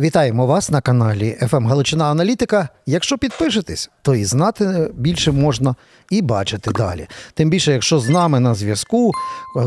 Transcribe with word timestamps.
Вітаємо 0.00 0.46
вас 0.46 0.70
на 0.70 0.80
каналі 0.80 1.38
«ФМ 1.50 1.66
Галичина 1.66 2.04
Аналітика. 2.04 2.68
Якщо 2.86 3.18
підпишетесь, 3.18 3.90
то 4.02 4.14
і 4.14 4.24
знати 4.24 4.90
більше 4.94 5.32
можна, 5.32 5.74
і 6.10 6.22
бачити 6.22 6.70
далі. 6.70 7.06
Тим 7.34 7.50
більше, 7.50 7.72
якщо 7.72 7.98
з 7.98 8.08
нами 8.08 8.40
на 8.40 8.54
зв'язку, 8.54 9.12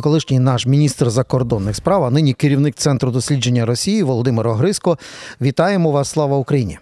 колишній 0.04 0.40
наш 0.40 0.66
міністр 0.66 1.10
закордонних 1.10 1.76
справ, 1.76 2.04
а 2.04 2.10
нині 2.10 2.34
керівник 2.34 2.76
Центру 2.76 3.12
дослідження 3.12 3.66
Росії 3.66 4.04
Володимир 4.04 4.48
Огриско. 4.48 4.98
Вітаємо 5.42 5.92
вас, 5.92 6.10
слава 6.10 6.38
Україні! 6.38 6.80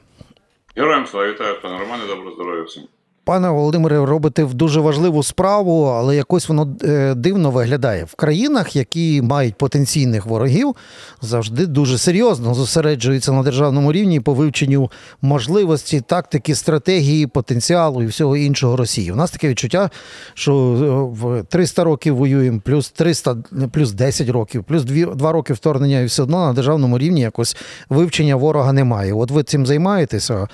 Героям 0.76 1.08
слава 1.08 1.32
вітаю, 1.32 1.62
пане 1.62 1.80
Романе, 1.80 2.04
добро 2.08 2.32
здоров'я 2.32 2.64
всім. 2.64 2.84
Пане 3.26 3.50
Володимире, 3.50 4.06
робите 4.06 4.46
дуже 4.46 4.80
важливу 4.80 5.24
справу, 5.24 5.84
але 5.84 6.16
якось 6.16 6.50
воно 6.50 6.76
е, 6.84 7.14
дивно 7.16 7.52
виглядає 7.52 8.04
в 8.04 8.16
країнах, 8.16 8.76
які 8.76 9.22
мають 9.22 9.56
потенційних 9.56 10.26
ворогів, 10.26 10.76
завжди 11.22 11.66
дуже 11.66 11.98
серйозно 11.98 12.54
зосереджуються 12.54 13.32
на 13.32 13.44
державному 13.44 13.92
рівні 13.92 14.20
по 14.20 14.34
вивченню 14.34 14.92
можливості, 15.22 16.02
тактики, 16.02 16.56
стратегії, 16.56 17.28
потенціалу 17.28 18.04
і 18.04 18.06
всього 18.06 18.38
іншого 18.38 18.78
Росії. 18.78 19.12
У 19.12 19.16
нас 19.16 19.32
таке 19.32 19.50
відчуття, 19.50 19.90
що 20.34 20.54
е, 20.54 21.22
в 21.22 21.44
300 21.44 21.84
років 21.84 22.16
воюємо, 22.16 22.62
плюс 22.66 22.90
300, 22.90 23.36
плюс 23.72 23.92
10 23.92 24.30
років, 24.30 24.64
плюс 24.64 24.84
2, 24.84 25.16
2 25.16 25.32
роки 25.32 25.54
вторгнення, 25.54 26.00
і 26.00 26.06
все 26.06 26.24
одно 26.24 26.46
на 26.46 26.54
державному 26.54 26.98
рівні 26.98 27.22
якось 27.22 27.58
вивчення 27.90 28.36
ворога 28.36 28.74
немає. 28.74 29.14
От 29.14 29.32
ви 29.32 29.44
цим 29.44 29.66
займаєтеся, 29.66 30.48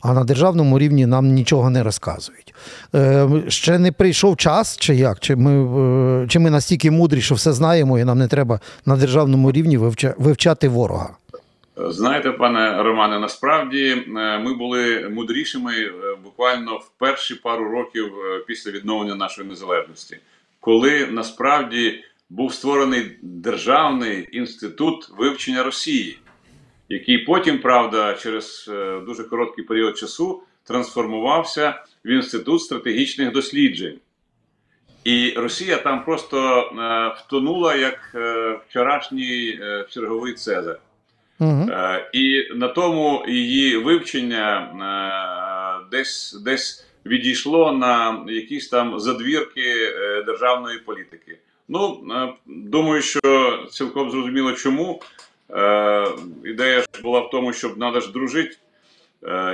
а 0.00 0.12
на 0.12 0.24
державному 0.24 0.78
рівні 0.78 1.06
нам 1.06 1.32
нічого 1.32 1.70
не 1.70 1.82
розказують. 2.16 2.54
Е, 2.94 3.50
ще 3.50 3.78
не 3.78 3.92
прийшов 3.92 4.36
час, 4.36 4.78
чи 4.78 4.94
як? 4.94 5.20
Чи 5.20 5.36
ми, 5.36 5.52
е, 6.22 6.28
чи 6.28 6.38
ми 6.38 6.50
настільки 6.50 6.90
мудрі, 6.90 7.20
що 7.20 7.34
все 7.34 7.52
знаємо, 7.52 7.98
і 7.98 8.04
нам 8.04 8.18
не 8.18 8.28
треба 8.28 8.60
на 8.86 8.96
державному 8.96 9.52
рівні 9.52 9.78
вивча, 9.78 10.14
вивчати 10.18 10.68
ворога? 10.68 11.16
Знаєте, 11.76 12.30
пане 12.30 12.82
Романе, 12.82 13.18
насправді 13.18 13.88
е, 13.88 14.38
ми 14.38 14.54
були 14.54 15.08
мудрішими 15.08 15.72
буквально 16.24 16.76
в 16.76 16.90
перші 16.98 17.34
пару 17.34 17.70
років 17.70 18.12
після 18.46 18.70
відновлення 18.70 19.14
нашої 19.14 19.48
незалежності, 19.48 20.18
коли 20.60 21.06
насправді 21.06 22.04
був 22.30 22.54
створений 22.54 23.18
державний 23.22 24.28
інститут 24.32 25.10
вивчення 25.18 25.62
Росії, 25.62 26.18
який 26.88 27.18
потім, 27.18 27.58
правда, 27.58 28.14
через 28.14 28.70
дуже 29.06 29.24
короткий 29.24 29.64
період 29.64 29.98
часу 29.98 30.42
трансформувався 30.66 31.84
в 32.04 32.08
інститут 32.08 32.62
стратегічних 32.62 33.32
досліджень. 33.32 33.98
І 35.04 35.34
Росія 35.36 35.76
там 35.76 36.04
просто 36.04 36.60
е, 36.60 37.14
втонула 37.20 37.74
як 37.74 38.12
е, 38.14 38.58
вчорашній 38.68 39.58
е, 39.62 39.86
черговий 39.90 40.34
Цезар. 40.34 40.78
Угу. 41.40 41.68
Е, 41.70 42.10
і 42.12 42.48
на 42.54 42.68
тому 42.68 43.24
її 43.28 43.76
вивчення 43.76 44.58
е, 45.82 45.88
десь, 45.90 46.40
десь 46.44 46.86
відійшло 47.06 47.72
на 47.72 48.24
якісь 48.28 48.68
там 48.68 49.00
задвірки 49.00 49.62
е, 49.64 50.22
державної 50.22 50.78
політики. 50.78 51.38
Ну, 51.68 52.04
е, 52.10 52.32
думаю, 52.46 53.02
що 53.02 53.20
цілком 53.70 54.10
зрозуміло 54.10 54.52
чому. 54.52 55.02
Е, 55.50 56.06
Ідея 56.44 56.80
ж 56.80 56.88
була 57.02 57.20
в 57.20 57.30
тому, 57.30 57.52
щоб 57.52 57.78
треба 57.78 58.00
ж 58.00 58.12
дружити, 58.12 58.56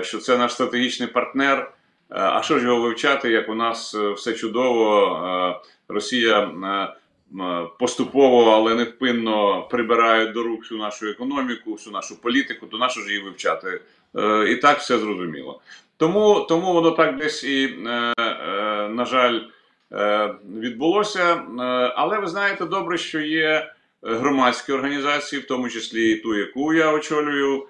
що 0.02 0.18
це 0.18 0.38
наш 0.38 0.52
стратегічний 0.52 1.08
партнер. 1.08 1.58
Е, 1.58 2.20
А 2.20 2.42
що 2.42 2.58
ж 2.58 2.64
його 2.66 2.80
вивчати, 2.80 3.30
як 3.30 3.48
у 3.48 3.54
нас 3.54 3.94
е, 3.94 4.10
все 4.12 4.32
чудово, 4.32 5.16
е, 5.26 5.68
Росія 5.88 6.40
е, 6.40 6.88
поступово, 7.78 8.50
але 8.50 8.74
невпинно 8.74 9.62
прибирає 9.70 10.26
до 10.26 10.42
рук 10.42 10.60
всю 10.62 10.80
нашу 10.80 11.06
економіку, 11.08 11.72
всю 11.72 11.92
нашу 11.94 12.20
політику, 12.22 12.66
то 12.66 12.78
нащо 12.78 13.00
ж 13.00 13.08
її 13.08 13.22
вивчати? 13.22 13.80
Е, 14.16 14.46
І 14.48 14.56
так 14.56 14.78
все 14.78 14.98
зрозуміло. 14.98 15.60
Тому, 15.96 16.40
тому 16.48 16.72
воно 16.72 16.90
так 16.90 17.16
десь 17.16 17.44
і, 17.44 17.64
е, 17.86 18.14
е, 18.18 18.88
на 18.88 19.04
жаль, 19.04 19.40
е, 19.92 20.34
відбулося. 20.60 21.34
Е, 21.34 21.42
Але 21.96 22.18
ви 22.18 22.26
знаєте 22.26 22.64
добре, 22.64 22.98
що 22.98 23.20
є 23.20 23.72
громадські 24.02 24.72
організації, 24.72 25.42
в 25.42 25.46
тому 25.46 25.68
числі 25.68 26.10
і 26.10 26.16
ту, 26.16 26.34
яку 26.34 26.74
я 26.74 26.92
очолюю, 26.92 27.58
е, 27.62 27.66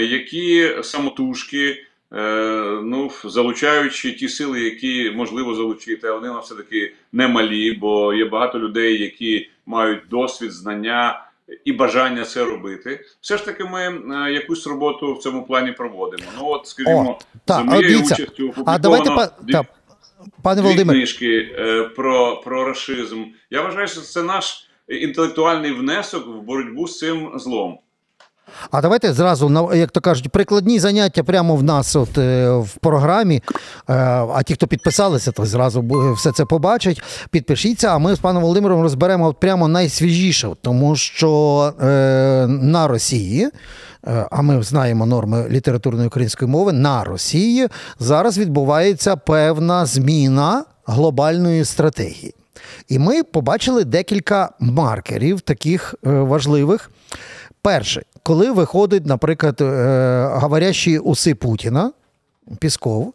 які 0.00 0.70
самотужки. 0.82 1.86
Е, 2.14 2.80
ну, 2.82 3.10
залучаючи 3.24 4.12
ті 4.12 4.28
сили, 4.28 4.60
які 4.60 5.12
можливо 5.16 5.54
залучити, 5.54 6.08
а 6.08 6.14
вони 6.14 6.30
у 6.30 6.40
все-таки 6.40 6.94
немалі, 7.12 7.72
бо 7.72 8.14
є 8.14 8.24
багато 8.24 8.58
людей, 8.58 9.02
які 9.02 9.50
мають 9.66 10.08
досвід, 10.10 10.52
знання 10.52 11.26
і 11.64 11.72
бажання 11.72 12.24
це 12.24 12.44
робити. 12.44 13.00
Все 13.20 13.36
ж 13.36 13.44
таки, 13.44 13.64
ми 13.64 13.80
е, 13.80 14.32
якусь 14.32 14.66
роботу 14.66 15.14
в 15.14 15.18
цьому 15.18 15.46
плані 15.46 15.72
проводимо. 15.72 16.22
Ну, 16.38 16.46
от, 16.46 16.66
скажімо, 16.66 17.18
О, 17.20 17.24
так, 17.44 17.56
за 17.56 17.64
моєю 17.64 18.00
участю 18.00 18.54
А 18.66 18.78
давайте 18.78 19.10
па- 19.10 19.30
дві, 19.40 19.52
та, 19.52 19.64
пане 20.42 20.74
дві 20.74 20.84
книжки 20.84 21.54
е, 21.58 21.82
про, 21.82 22.40
про 22.44 22.64
рашизм. 22.64 23.24
Я 23.50 23.62
вважаю, 23.62 23.88
що 23.88 24.00
це 24.00 24.22
наш 24.22 24.68
інтелектуальний 24.88 25.72
внесок 25.72 26.26
в 26.26 26.40
боротьбу 26.40 26.88
з 26.88 26.98
цим 26.98 27.32
злом. 27.38 27.78
А 28.70 28.80
давайте 28.80 29.12
зразу 29.12 29.70
як 29.74 29.90
то 29.90 30.00
кажуть, 30.00 30.28
прикладні 30.28 30.78
заняття 30.78 31.22
прямо 31.22 31.56
в 31.56 31.62
нас, 31.62 31.96
от 31.96 32.18
е, 32.18 32.50
в 32.50 32.76
програмі. 32.80 33.42
Е, 33.88 33.94
а 34.34 34.42
ті, 34.42 34.54
хто 34.54 34.66
підписалися, 34.66 35.32
то 35.32 35.46
зразу 35.46 35.84
все 36.16 36.32
це 36.32 36.44
побачать. 36.44 37.02
Підпишіться. 37.30 37.88
А 37.88 37.98
ми 37.98 38.14
з 38.14 38.18
паном 38.18 38.42
Володимиром 38.42 38.82
розберемо 38.82 39.26
от 39.26 39.40
прямо 39.40 39.68
найсвіжіше, 39.68 40.48
тому 40.62 40.96
що 40.96 41.72
е, 41.82 41.86
на 42.48 42.88
Росії. 42.88 43.50
е, 44.06 44.26
А 44.30 44.42
ми 44.42 44.62
знаємо 44.62 45.06
норми 45.06 45.46
літературної 45.48 46.06
української 46.06 46.50
мови 46.50 46.72
на 46.72 47.04
Росії 47.04 47.68
зараз 47.98 48.38
відбувається 48.38 49.16
певна 49.16 49.86
зміна 49.86 50.64
глобальної 50.86 51.64
стратегії. 51.64 52.34
І 52.88 52.98
ми 52.98 53.22
побачили 53.22 53.84
декілька 53.84 54.50
маркерів 54.60 55.40
таких 55.40 55.94
е, 56.06 56.10
важливих. 56.10 56.90
Перше, 57.62 58.02
коли 58.22 58.50
виходить, 58.50 59.06
наприклад, 59.06 59.60
говорящий 59.60 60.40
говорящі 60.40 60.98
уси 60.98 61.34
Путіна, 61.34 61.92
Пісков, 62.58 63.14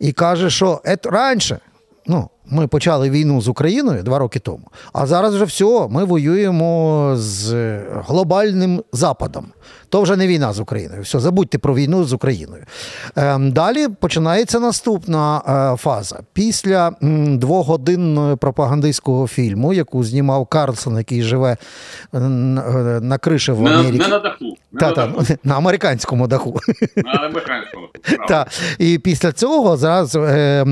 і 0.00 0.12
каже, 0.12 0.50
що 0.50 0.80
«Ет 0.84 1.06
раніше. 1.06 1.58
Ну, 2.06 2.28
ми 2.46 2.66
почали 2.66 3.10
війну 3.10 3.40
з 3.40 3.48
Україною 3.48 4.02
два 4.02 4.18
роки 4.18 4.38
тому, 4.38 4.68
а 4.92 5.06
зараз 5.06 5.34
вже 5.34 5.44
все, 5.44 5.88
ми 5.90 6.04
воюємо 6.04 7.12
з 7.16 7.54
глобальним 7.88 8.82
Западом. 8.92 9.46
То 9.88 10.02
вже 10.02 10.16
не 10.16 10.26
війна 10.26 10.52
з 10.52 10.60
Україною. 10.60 11.02
Все, 11.02 11.20
забудьте 11.20 11.58
про 11.58 11.74
війну 11.74 12.04
з 12.04 12.12
Україною. 12.12 12.62
Ем, 13.16 13.52
далі 13.52 13.88
починається 13.88 14.60
наступна 14.60 15.42
е, 15.74 15.76
фаза. 15.76 16.20
Після 16.32 16.92
м, 17.02 17.38
двогодинного 17.38 18.36
пропагандистського 18.36 19.28
фільму, 19.28 19.72
яку 19.72 20.04
знімав 20.04 20.46
Карлсон, 20.46 20.96
який 20.98 21.22
живе 21.22 21.50
е, 22.14 22.18
е, 22.18 22.20
на 23.00 23.18
криші 23.18 23.52
в 23.52 23.66
Америці. 23.66 23.98
не 23.98 24.08
на 24.08 24.18
даху, 24.18 24.44
не 24.72 24.80
Та, 24.80 24.86
на 24.88 24.92
та, 24.92 25.06
даху, 25.06 25.24
на 25.44 25.56
американському 25.56 26.26
даху. 26.26 26.60
на 26.96 27.12
американському. 27.12 27.86
Та. 28.28 28.46
І 28.78 28.98
після 28.98 29.32
цього 29.32 29.76
зразу 29.76 30.22
е, 30.22 30.64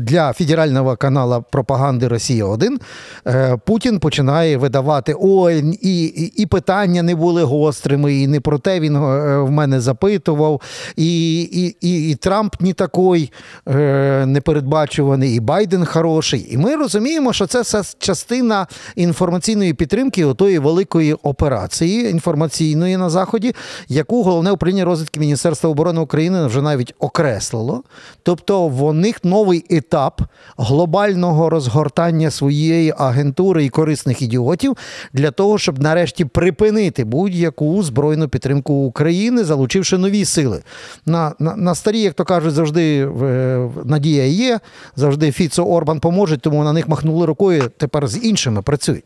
для 0.00 0.32
федерального 0.32 0.96
каналу 0.96 1.44
пропаганди 1.50 2.08
Росія 2.08 2.44
1 2.44 2.80
е, 3.26 3.56
Путін 3.66 3.98
починає 3.98 4.56
видавати: 4.56 5.14
ой, 5.20 5.78
і, 5.82 6.04
і, 6.04 6.42
і 6.42 6.46
питання 6.46 7.02
не 7.02 7.14
були 7.14 7.42
гострими, 7.42 8.14
і 8.14 8.26
не 8.26 8.40
про 8.40 8.53
те 8.58 8.80
він 8.80 8.96
е, 8.96 9.38
в 9.38 9.50
мене 9.50 9.80
запитував, 9.80 10.60
і, 10.96 11.42
і, 11.42 11.76
і, 11.80 12.10
і 12.10 12.14
Трамп 12.14 12.60
не 12.60 12.72
такий 12.72 13.32
е, 13.68 14.26
непередбачуваний, 14.26 15.34
і 15.36 15.40
Байден 15.40 15.84
хороший. 15.84 16.46
І 16.50 16.56
ми 16.56 16.76
розуміємо, 16.76 17.32
що 17.32 17.46
це 17.46 17.60
все 17.60 17.82
частина 17.98 18.66
інформаційної 18.96 19.74
підтримки 19.74 20.24
отої 20.24 20.58
великої 20.58 21.14
операції 21.14 22.10
інформаційної 22.10 22.96
на 22.96 23.10
заході, 23.10 23.54
яку 23.88 24.22
головне 24.22 24.50
управління 24.50 24.84
розвідки 24.84 25.20
Міністерства 25.20 25.70
оборони 25.70 26.00
України 26.00 26.46
вже 26.46 26.62
навіть 26.62 26.94
окреслило. 26.98 27.82
Тобто, 28.22 28.68
в 28.68 28.94
них 28.94 29.24
новий 29.24 29.64
етап 29.70 30.22
глобального 30.56 31.50
розгортання 31.50 32.30
своєї 32.30 32.94
агентури 32.98 33.64
і 33.64 33.68
корисних 33.68 34.22
ідіотів 34.22 34.76
для 35.12 35.30
того, 35.30 35.58
щоб 35.58 35.82
нарешті 35.82 36.24
припинити 36.24 37.04
будь-яку 37.04 37.82
збройну 37.82 38.28
підтримку 38.28 38.43
України, 38.72 39.44
залучивши 39.44 39.98
нові 39.98 40.24
сили. 40.24 40.62
На, 41.06 41.32
на, 41.38 41.56
на 41.56 41.74
старі, 41.74 42.00
як 42.00 42.14
то 42.14 42.24
кажуть, 42.24 42.54
завжди 42.54 43.08
е, 43.22 43.68
надія 43.84 44.24
є, 44.26 44.60
завжди 44.96 45.32
Фіцо 45.32 45.64
Орбан 45.64 46.00
поможуть, 46.00 46.40
тому 46.40 46.64
на 46.64 46.72
них 46.72 46.88
махнули 46.88 47.26
рукою, 47.26 47.70
тепер 47.76 48.08
з 48.08 48.24
іншими 48.24 48.62
працюють. 48.62 49.04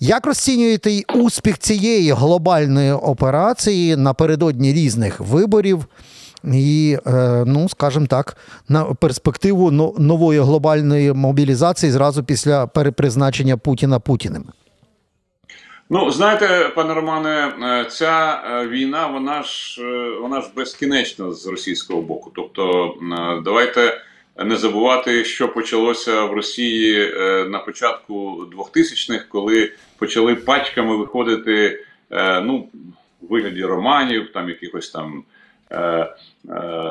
Як 0.00 0.26
розцінюєте 0.26 1.02
успіх 1.14 1.58
цієї 1.58 2.12
глобальної 2.12 2.92
операції 2.92 3.96
напередодні 3.96 4.72
різних 4.72 5.20
виборів? 5.20 5.86
І, 6.44 6.98
е, 7.06 7.44
ну, 7.46 7.68
скажімо 7.68 8.06
так, 8.06 8.36
на 8.68 8.84
перспективу 8.84 9.70
но- 9.70 9.94
нової 9.98 10.40
глобальної 10.40 11.12
мобілізації 11.12 11.92
зразу 11.92 12.24
після 12.24 12.66
перепризначення 12.66 13.56
Путіна 13.56 13.98
Путіним. 14.00 14.44
Ну, 15.94 16.10
знаєте, 16.10 16.72
пане 16.74 16.94
Романе, 16.94 17.52
е, 17.62 17.84
ця 17.84 18.42
е, 18.46 18.66
війна, 18.66 19.06
вона 19.06 19.42
ж 19.42 19.82
е, 19.82 20.10
вона 20.20 20.40
ж 20.40 20.48
безкінечна 20.56 21.32
з 21.32 21.46
російського 21.46 22.02
боку. 22.02 22.32
Тобто, 22.34 22.94
давайте 23.44 24.00
не 24.44 24.56
забувати, 24.56 25.24
що 25.24 25.48
почалося 25.48 26.24
в 26.24 26.32
Росії 26.32 27.14
на 27.48 27.58
початку 27.58 28.46
2000-х, 28.56 29.24
коли 29.28 29.72
почали 29.98 30.34
пачками 30.34 30.96
виходити 30.96 31.84
ну, 32.42 32.68
в 33.22 33.32
вигляді 33.32 33.64
романів, 33.64 34.32
там 34.32 34.48
якихось 34.48 34.90
там. 34.90 35.24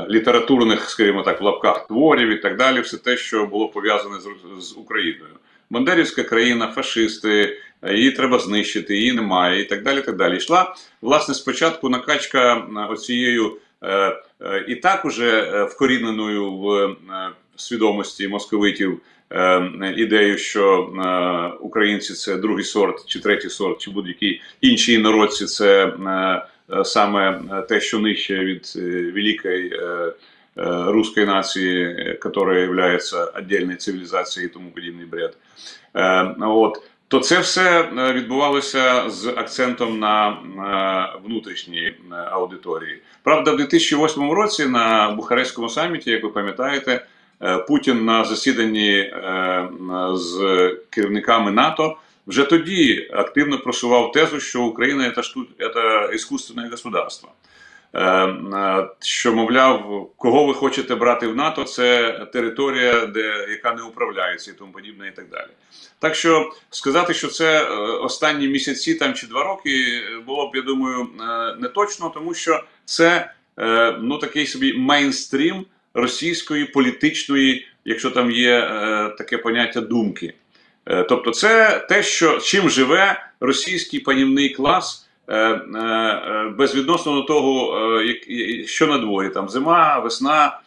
Літературних, 0.09 0.89
скажімо 0.89 1.21
так, 1.21 1.41
в 1.41 1.43
лапках 1.43 1.87
творів 1.87 2.29
і 2.29 2.35
так 2.35 2.57
далі, 2.57 2.81
все 2.81 2.97
те, 2.97 3.17
що 3.17 3.45
було 3.45 3.67
пов'язане 3.67 4.15
з, 4.59 4.77
Україною. 4.77 5.33
Бандерівська 5.69 6.23
країна, 6.23 6.71
фашисти, 6.75 7.57
її 7.89 8.11
треба 8.11 8.39
знищити, 8.39 8.97
її 8.97 9.13
немає, 9.13 9.61
і 9.61 9.63
так 9.63 9.83
далі. 9.83 10.01
Так 10.01 10.15
далі. 10.15 10.37
Йшла 10.37 10.75
власне 11.01 11.33
спочатку 11.33 11.89
накачка 11.89 12.55
е, 12.55 12.85
оцією 12.89 13.57
е, 13.81 14.21
е, 14.41 14.65
і 14.67 14.75
так 14.75 15.05
уже 15.05 15.63
вкоріненою 15.63 16.51
в 16.51 16.95
свідомості 17.55 18.27
московитів 18.27 19.01
ідею, 19.95 20.37
що 20.37 20.93
українці 21.61 22.13
це 22.13 22.35
другий 22.35 22.63
сорт, 22.63 23.05
чи 23.05 23.19
третій 23.19 23.49
сорт, 23.49 23.81
чи 23.81 23.91
будь-які 23.91 24.41
інші 24.61 24.97
народці 24.97 25.45
це 25.45 25.93
саме 26.83 27.41
те, 27.69 27.81
що 27.81 27.99
нижче 27.99 28.39
від 28.39 28.73
великої. 29.13 29.79
Русской 30.55 31.25
нации, 31.25 32.13
э, 32.13 32.17
которая 32.17 32.63
является 32.63 33.33
цивілізацією 33.79 34.49
і 34.49 34.53
тому 34.53 34.71
подібний 34.71 35.05
бред. 35.05 35.37
От, 36.39 36.83
то 37.11 37.19
це 37.19 37.39
все 37.39 37.81
е, 37.81 38.13
відбувалося 38.13 39.09
з 39.09 39.27
акцентом 39.27 39.99
на 39.99 40.29
е, 40.29 41.19
внутрішній 41.23 41.85
е, 41.85 41.95
аудиторії. 42.31 43.01
Правда, 43.23 43.51
в 43.51 43.57
2008 43.57 44.31
році 44.31 44.65
на 44.65 45.11
Бухарестському 45.11 45.69
саміті, 45.69 46.11
як 46.11 46.23
ви 46.23 46.29
пам'ятаєте, 46.29 47.05
Путін 47.67 48.05
на 48.05 48.25
засіданні 48.25 49.13
з 50.13 50.39
керівниками 50.89 51.51
НАТО 51.51 51.97
вже 52.27 52.43
тоді 52.43 53.09
активно 53.13 53.59
просував 53.59 54.11
тезу, 54.11 54.39
що 54.39 54.63
Україна 54.63 55.11
це 55.11 56.09
іскусственне 56.13 56.69
государство. 56.69 57.29
Е, 57.93 58.03
е, 58.03 58.87
Що 58.99 59.33
мовляв, 59.33 60.09
кого 60.17 60.45
ви 60.45 60.53
хочете 60.53 60.95
брати 60.95 61.27
в 61.27 61.35
НАТО, 61.35 61.63
це 61.63 62.11
територія, 62.33 63.05
де 63.05 63.47
яка 63.49 63.73
не 63.73 63.83
управляється 63.83 64.51
і 64.51 64.53
тому 64.53 64.71
подібне, 64.71 65.07
і 65.07 65.11
так 65.11 65.29
далі. 65.29 65.49
Так 65.99 66.15
що 66.15 66.51
сказати, 66.69 67.13
що 67.13 67.27
це 67.27 67.63
е, 67.63 67.75
останні 67.77 68.47
місяці 68.47 68.95
там 68.95 69.13
чи 69.13 69.27
два 69.27 69.43
роки, 69.43 70.01
було 70.25 70.47
б, 70.47 70.55
я 70.55 70.61
думаю, 70.61 71.07
не 71.59 71.67
точно, 71.67 72.09
тому 72.09 72.33
що 72.33 72.63
це 72.85 73.31
ну 74.01 74.17
такий 74.17 74.47
собі 74.47 74.73
мейнстрім 74.73 75.65
російської 75.93 76.65
політичної, 76.65 77.67
якщо 77.85 78.11
там 78.11 78.31
є 78.31 78.61
таке 79.17 79.37
поняття 79.37 79.81
думки. 79.81 80.33
Тобто, 81.09 81.31
це 81.31 81.79
те, 81.89 82.03
що 82.03 82.39
чим 82.39 82.69
живе 82.69 83.29
російський 83.39 83.99
панівний 83.99 84.49
клас. 84.49 85.07
Е, 85.31 85.37
е, 85.37 86.53
безвідносно 86.57 87.15
до 87.15 87.21
того, 87.21 87.77
е, 87.99 88.67
що 88.67 88.87
на 88.87 88.97
дворі, 88.97 89.29
там 89.29 89.49
зима, 89.49 89.99
весна 89.99 90.59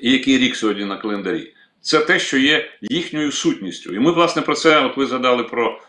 і 0.00 0.12
який 0.12 0.38
рік 0.38 0.56
сьогодні 0.56 0.84
на 0.84 0.96
календарі. 0.96 1.52
Це 1.80 1.98
те, 1.98 2.18
що 2.18 2.38
є 2.38 2.68
їхньою 2.80 3.32
сутністю. 3.32 3.94
І 3.94 3.98
ми, 3.98 4.12
власне, 4.12 4.42
про 4.42 4.54
це, 4.54 4.80
от 4.80 4.96
ви 4.96 5.06
згадали 5.06 5.42
про 5.42 5.80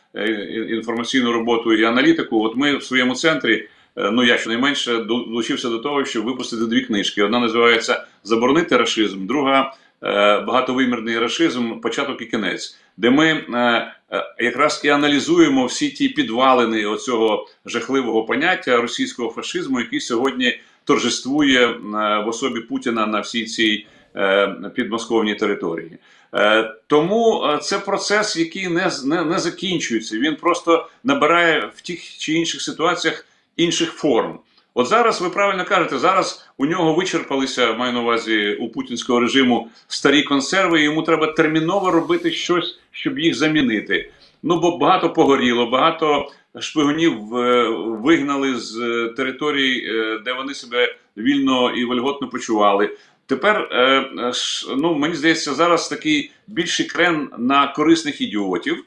інформаційну 0.69 1.31
роботу 1.31 1.73
і 1.73 1.83
аналітику. 1.83 2.43
От 2.43 2.55
ми 2.55 2.77
в 2.77 2.83
своєму 2.83 3.15
центрі, 3.15 3.67
ну 3.95 4.23
я 4.23 4.37
щонайменше 4.37 4.97
долучився 4.97 5.69
до 5.69 5.77
того, 5.79 6.05
щоб 6.05 6.25
випустити 6.25 6.65
дві 6.65 6.81
книжки. 6.81 7.23
Одна 7.23 7.39
називається 7.39 8.05
Заборонити 8.23 8.77
рашизм, 8.77 9.27
друга 9.27 9.75
багатовимірний 10.47 11.19
рашизм, 11.19 11.79
початок 11.79 12.21
і 12.21 12.25
кінець, 12.25 12.77
де 12.97 13.09
ми 13.09 13.27
е, 13.27 13.43
е, 14.11 14.23
якраз 14.39 14.81
і 14.83 14.89
аналізуємо 14.89 15.65
всі 15.65 15.89
ті 15.89 16.09
підвалини 16.09 16.85
оцього 16.85 17.47
жахливого 17.65 18.25
поняття 18.25 18.81
російського 18.81 19.31
фашизму, 19.31 19.79
який 19.79 19.99
сьогодні 19.99 20.59
торжествує 20.83 21.67
е, 21.67 21.77
в 22.25 22.27
особі 22.27 22.59
Путіна 22.59 23.05
на 23.07 23.19
всій 23.19 23.45
цій 23.45 23.87
підмосковній 24.75 25.35
території. 25.35 25.97
Тому 26.87 27.57
це 27.61 27.79
процес, 27.79 28.37
який 28.37 28.67
не, 28.67 28.91
не, 29.05 29.23
не 29.23 29.39
закінчується. 29.39 30.17
Він 30.17 30.35
просто 30.35 30.89
набирає 31.03 31.71
в 31.75 31.81
тих 31.81 32.17
чи 32.17 32.33
інших 32.33 32.61
ситуаціях 32.61 33.25
інших 33.57 33.91
форм. 33.91 34.39
От 34.77 34.87
зараз 34.87 35.21
ви 35.21 35.29
правильно 35.29 35.65
кажете, 35.65 35.97
зараз 35.97 36.49
у 36.57 36.65
нього 36.65 36.93
вичерпалися, 36.93 37.73
маю 37.73 37.93
на 37.93 38.01
увазі 38.01 38.57
у 38.61 38.69
путінського 38.69 39.19
режиму 39.19 39.69
старі 39.87 40.23
консерви, 40.23 40.81
і 40.81 40.83
йому 40.83 41.03
треба 41.03 41.27
терміново 41.27 41.91
робити 41.91 42.31
щось, 42.31 42.79
щоб 42.91 43.19
їх 43.19 43.35
замінити. 43.35 44.11
Ну 44.43 44.59
бо 44.59 44.77
багато 44.77 45.13
погоріло, 45.13 45.65
багато 45.65 46.31
шпигунів 46.59 47.37
е, 47.37 47.69
вигнали 48.03 48.55
з 48.55 48.79
е, 48.79 49.13
територій, 49.17 49.87
е, 49.87 50.19
де 50.25 50.33
вони 50.33 50.53
себе 50.53 50.95
вільно 51.17 51.71
і 51.75 51.85
вольготно 51.85 52.27
почували. 52.27 52.97
Тепер, 53.25 53.69
ну 54.77 54.95
мені 54.95 55.15
здається, 55.15 55.53
зараз 55.53 55.89
такий 55.89 56.31
більший 56.47 56.85
крен 56.85 57.29
на 57.37 57.67
корисних 57.67 58.21
ідіотів, 58.21 58.85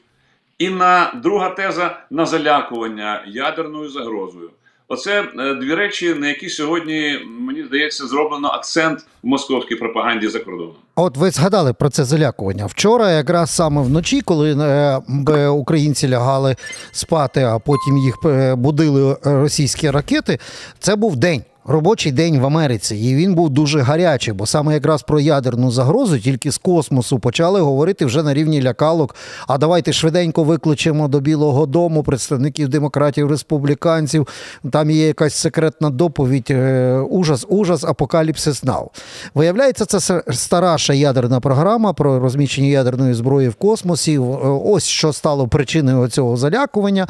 і 0.57 0.69
на 0.69 1.13
друга 1.23 1.49
теза 1.49 2.03
на 2.09 2.25
залякування 2.25 3.23
ядерною 3.27 3.89
загрозою. 3.89 4.49
Оце 4.91 5.21
е, 5.21 5.53
дві 5.53 5.75
речі, 5.75 6.13
на 6.13 6.27
які 6.27 6.49
сьогодні 6.49 7.19
мені 7.39 7.63
здається 7.63 8.07
зроблено 8.07 8.47
акцент 8.47 8.99
в 8.99 9.27
московській 9.27 9.75
пропаганді 9.75 10.27
за 10.27 10.39
кордоном. 10.39 10.73
От 10.95 11.17
ви 11.17 11.31
згадали 11.31 11.73
про 11.73 11.89
це 11.89 12.03
залякування. 12.03 12.65
Вчора, 12.65 13.11
якраз 13.11 13.49
саме 13.49 13.81
вночі, 13.81 14.21
коли 14.21 14.53
е, 14.53 15.47
українці 15.47 16.09
лягали 16.09 16.55
спати, 16.91 17.43
а 17.43 17.59
потім 17.59 17.97
їх 17.97 18.15
е, 18.25 18.55
будили 18.55 19.17
російські 19.23 19.91
ракети, 19.91 20.39
це 20.79 20.95
був 20.95 21.15
день. 21.15 21.43
Робочий 21.71 22.11
день 22.11 22.39
в 22.39 22.45
Америці, 22.45 22.95
і 22.95 23.15
він 23.15 23.35
був 23.35 23.49
дуже 23.49 23.79
гарячий, 23.81 24.33
бо 24.33 24.45
саме 24.45 24.73
якраз 24.73 25.01
про 25.01 25.19
ядерну 25.19 25.71
загрозу 25.71 26.19
тільки 26.19 26.51
з 26.51 26.57
космосу 26.57 27.19
почали 27.19 27.61
говорити 27.61 28.05
вже 28.05 28.23
на 28.23 28.33
рівні 28.33 28.63
лякалок. 28.63 29.15
А 29.47 29.57
давайте 29.57 29.93
швиденько 29.93 30.43
викличемо 30.43 31.07
до 31.07 31.19
Білого 31.19 31.65
Дому 31.65 32.03
представників 32.03 32.69
демократів, 32.69 33.29
республіканців. 33.29 34.27
Там 34.71 34.91
є 34.91 35.07
якась 35.07 35.35
секретна 35.35 35.89
доповідь. 35.89 36.47
е, 36.49 36.97
Ужас, 37.09 37.45
ужас, 37.49 37.83
апокаліпсис 37.83 38.63
нау. 38.63 38.91
Виявляється, 39.35 39.85
це 39.85 40.23
стара 40.31 40.77
ядерна 40.93 41.39
програма 41.39 41.93
про 41.93 42.19
розміщення 42.19 42.67
ядерної 42.67 43.13
зброї 43.13 43.49
в 43.49 43.55
космосі. 43.55 44.15
Е, 44.15 44.19
Ось 44.65 44.85
що 44.85 45.13
стало 45.13 45.47
причиною 45.47 46.07
цього 46.07 46.37
залякування. 46.37 47.07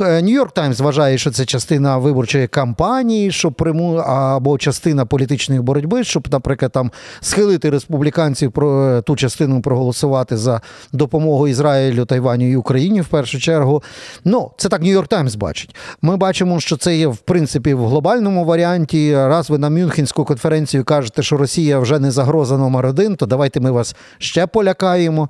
Нью-Йорк 0.00 0.52
Таймс 0.52 0.80
вважає, 0.80 1.18
що 1.18 1.30
це 1.30 1.44
частина 1.44 1.98
виборчої 1.98 2.48
кампанії, 2.48 3.32
що 3.32 3.52
приму 3.52 4.01
або 4.06 4.58
частина 4.58 5.06
політичної 5.06 5.60
боротьби, 5.60 6.04
щоб, 6.04 6.28
наприклад, 6.32 6.72
там 6.72 6.90
схилити 7.20 7.70
республіканців 7.70 8.52
про 8.52 8.88
е, 8.88 9.02
ту 9.02 9.16
частину 9.16 9.62
проголосувати 9.62 10.36
за 10.36 10.60
допомогу 10.92 11.48
Ізраїлю, 11.48 12.04
Тайваню 12.04 12.50
і 12.50 12.56
Україні 12.56 13.00
в 13.00 13.06
першу 13.06 13.40
чергу. 13.40 13.82
Ну, 14.24 14.50
це 14.56 14.68
так 14.68 14.82
Нью-Йорк 14.82 15.08
Таймс 15.08 15.34
бачить. 15.34 15.76
Ми 16.02 16.16
бачимо, 16.16 16.60
що 16.60 16.76
це 16.76 16.96
є 16.96 17.06
в 17.06 17.16
принципі 17.16 17.74
в 17.74 17.86
глобальному 17.86 18.44
варіанті. 18.44 19.14
Раз 19.14 19.50
ви 19.50 19.58
на 19.58 19.70
Мюнхенську 19.70 20.24
конференцію 20.24 20.84
кажете, 20.84 21.22
що 21.22 21.36
Росія 21.36 21.78
вже 21.78 21.98
не 21.98 22.10
загроза 22.10 22.58
номер 22.58 22.86
один, 22.86 23.16
то 23.16 23.26
давайте 23.26 23.60
ми 23.60 23.70
вас 23.70 23.96
ще 24.18 24.46
полякаємо. 24.46 25.28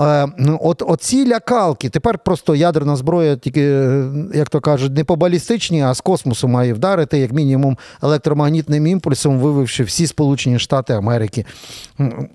Е, 0.00 0.26
ну, 0.38 0.58
от 0.62 0.82
оці 0.86 1.28
лякалки, 1.28 1.88
тепер 1.88 2.18
просто 2.18 2.54
ядерна 2.54 2.96
зброя, 2.96 3.36
тільки, 3.36 3.62
е, 3.62 4.04
як 4.34 4.48
то 4.48 4.60
кажуть, 4.60 4.96
не 4.96 5.04
по 5.04 5.16
балістичній, 5.16 5.82
а 5.82 5.94
з 5.94 6.00
космосу 6.00 6.48
має 6.48 6.74
вдарити, 6.74 7.18
як 7.18 7.32
мінімум, 7.32 7.78
електромагнітним 8.04 8.86
імпульсом, 8.86 9.38
вививши 9.38 9.84
всі 9.84 10.06
Сполучені 10.06 10.58
Штати 10.58 10.92
Америки. 10.92 11.44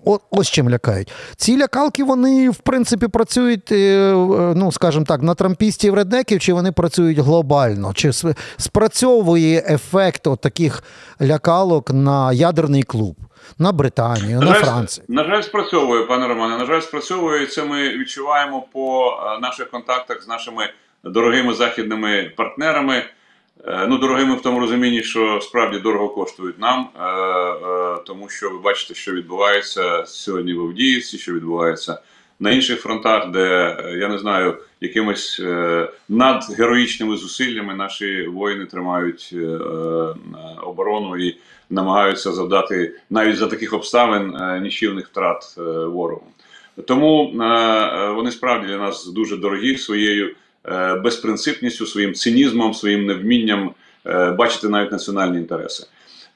О, 0.05 0.19
ось 0.31 0.49
чим 0.49 0.69
лякають. 0.69 1.11
Ці 1.35 1.57
лякалки, 1.57 2.03
вони, 2.03 2.49
в 2.49 2.57
принципі, 2.57 3.07
працюють, 3.07 3.71
е, 3.71 3.75
е, 3.75 4.53
ну, 4.55 4.71
скажімо 4.71 5.05
так, 5.05 5.21
на 5.21 5.35
трампістів 5.35 5.93
реднеків, 5.93 6.39
чи 6.39 6.53
вони 6.53 6.71
працюють 6.71 7.17
глобально? 7.17 7.93
Чи 7.93 8.11
спрацьовує 8.57 9.65
ефект 9.69 10.27
от 10.27 10.41
таких 10.41 10.83
лякалок 11.21 11.91
на 11.93 12.33
ядерний 12.33 12.83
клуб, 12.83 13.15
на 13.59 13.71
Британію, 13.71 14.39
на 14.39 14.47
жаль, 14.47 14.61
Францію? 14.61 15.05
на 15.07 15.23
жаль, 15.23 15.41
спрацьовує, 15.41 16.03
пане 16.03 16.27
Романе. 16.27 16.57
На 16.57 16.65
жаль, 16.65 16.81
спрацьовує. 16.81 17.45
Це 17.45 17.63
ми 17.63 17.89
відчуваємо 17.89 18.65
по 18.73 19.11
е, 19.11 19.39
наших 19.39 19.69
контактах 19.69 20.23
з 20.23 20.27
нашими 20.27 20.69
дорогими 21.03 21.53
західними 21.53 22.31
партнерами. 22.37 23.03
Е, 23.67 23.87
Ну, 23.87 23.97
дорогими 23.97 24.35
в 24.35 24.41
тому 24.41 24.59
розумінні, 24.59 25.03
що 25.03 25.39
справді 25.41 25.79
дорого 25.79 26.09
коштують 26.09 26.59
нам, 26.59 26.89
е, 26.95 27.03
е, 27.03 27.97
тому 28.05 28.29
що 28.29 28.49
ви 28.49 28.59
бачите, 28.59 28.93
що 28.93 29.11
відбувається 29.11 30.05
сьогодні 30.05 30.53
в 30.53 30.61
Авдіївці, 30.61 31.17
що 31.17 31.33
відбувається 31.33 31.99
на 32.39 32.51
інших 32.51 32.81
фронтах, 32.81 33.31
де 33.31 33.77
я 33.99 34.07
не 34.07 34.17
знаю, 34.17 34.57
якимось 34.81 35.39
е, 35.43 35.89
надгероїчними 36.09 37.17
зусиллями 37.17 37.75
наші 37.75 38.27
воїни 38.27 38.65
тримають 38.65 39.35
оборону 40.63 41.17
і 41.17 41.37
намагаються 41.69 42.31
завдати 42.31 42.95
навіть 43.09 43.37
за 43.37 43.47
таких 43.47 43.73
обставин 43.73 44.37
нічівних 44.61 45.07
втрат 45.07 45.57
ворогу. 45.87 46.27
Тому 46.87 47.31
вони 48.15 48.31
справді 48.31 48.67
для 48.67 48.77
нас 48.77 49.05
дуже 49.07 49.37
дорогі 49.37 49.77
своєю 49.77 50.35
безпринципністю, 51.03 51.85
своїм 51.85 52.13
цинізмом, 52.13 52.73
своїм 52.73 53.05
невмінням 53.05 53.71
е, 54.05 54.31
бачити 54.31 54.69
навіть 54.69 54.91
національні 54.91 55.37
інтереси. 55.37 55.87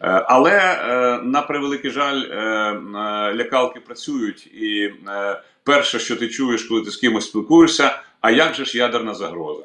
Е, 0.01 0.25
Але 0.27 0.51
е, 0.51 1.19
на 1.23 1.41
превеликий 1.41 1.91
жаль, 1.91 2.21
е, 2.21 2.35
е, 2.35 3.35
лякалки 3.35 3.79
працюють, 3.79 4.47
і 4.47 4.91
е, 5.07 5.41
перше, 5.63 5.99
що 5.99 6.15
ти 6.15 6.27
чуєш, 6.27 6.63
коли 6.63 6.81
ти 6.81 6.91
з 6.91 6.97
кимось 6.97 7.25
спілкуєшся, 7.25 7.99
а 8.21 8.31
як 8.31 8.53
же 8.53 8.65
ж 8.65 8.77
ядерна 8.77 9.13
загроза? 9.13 9.63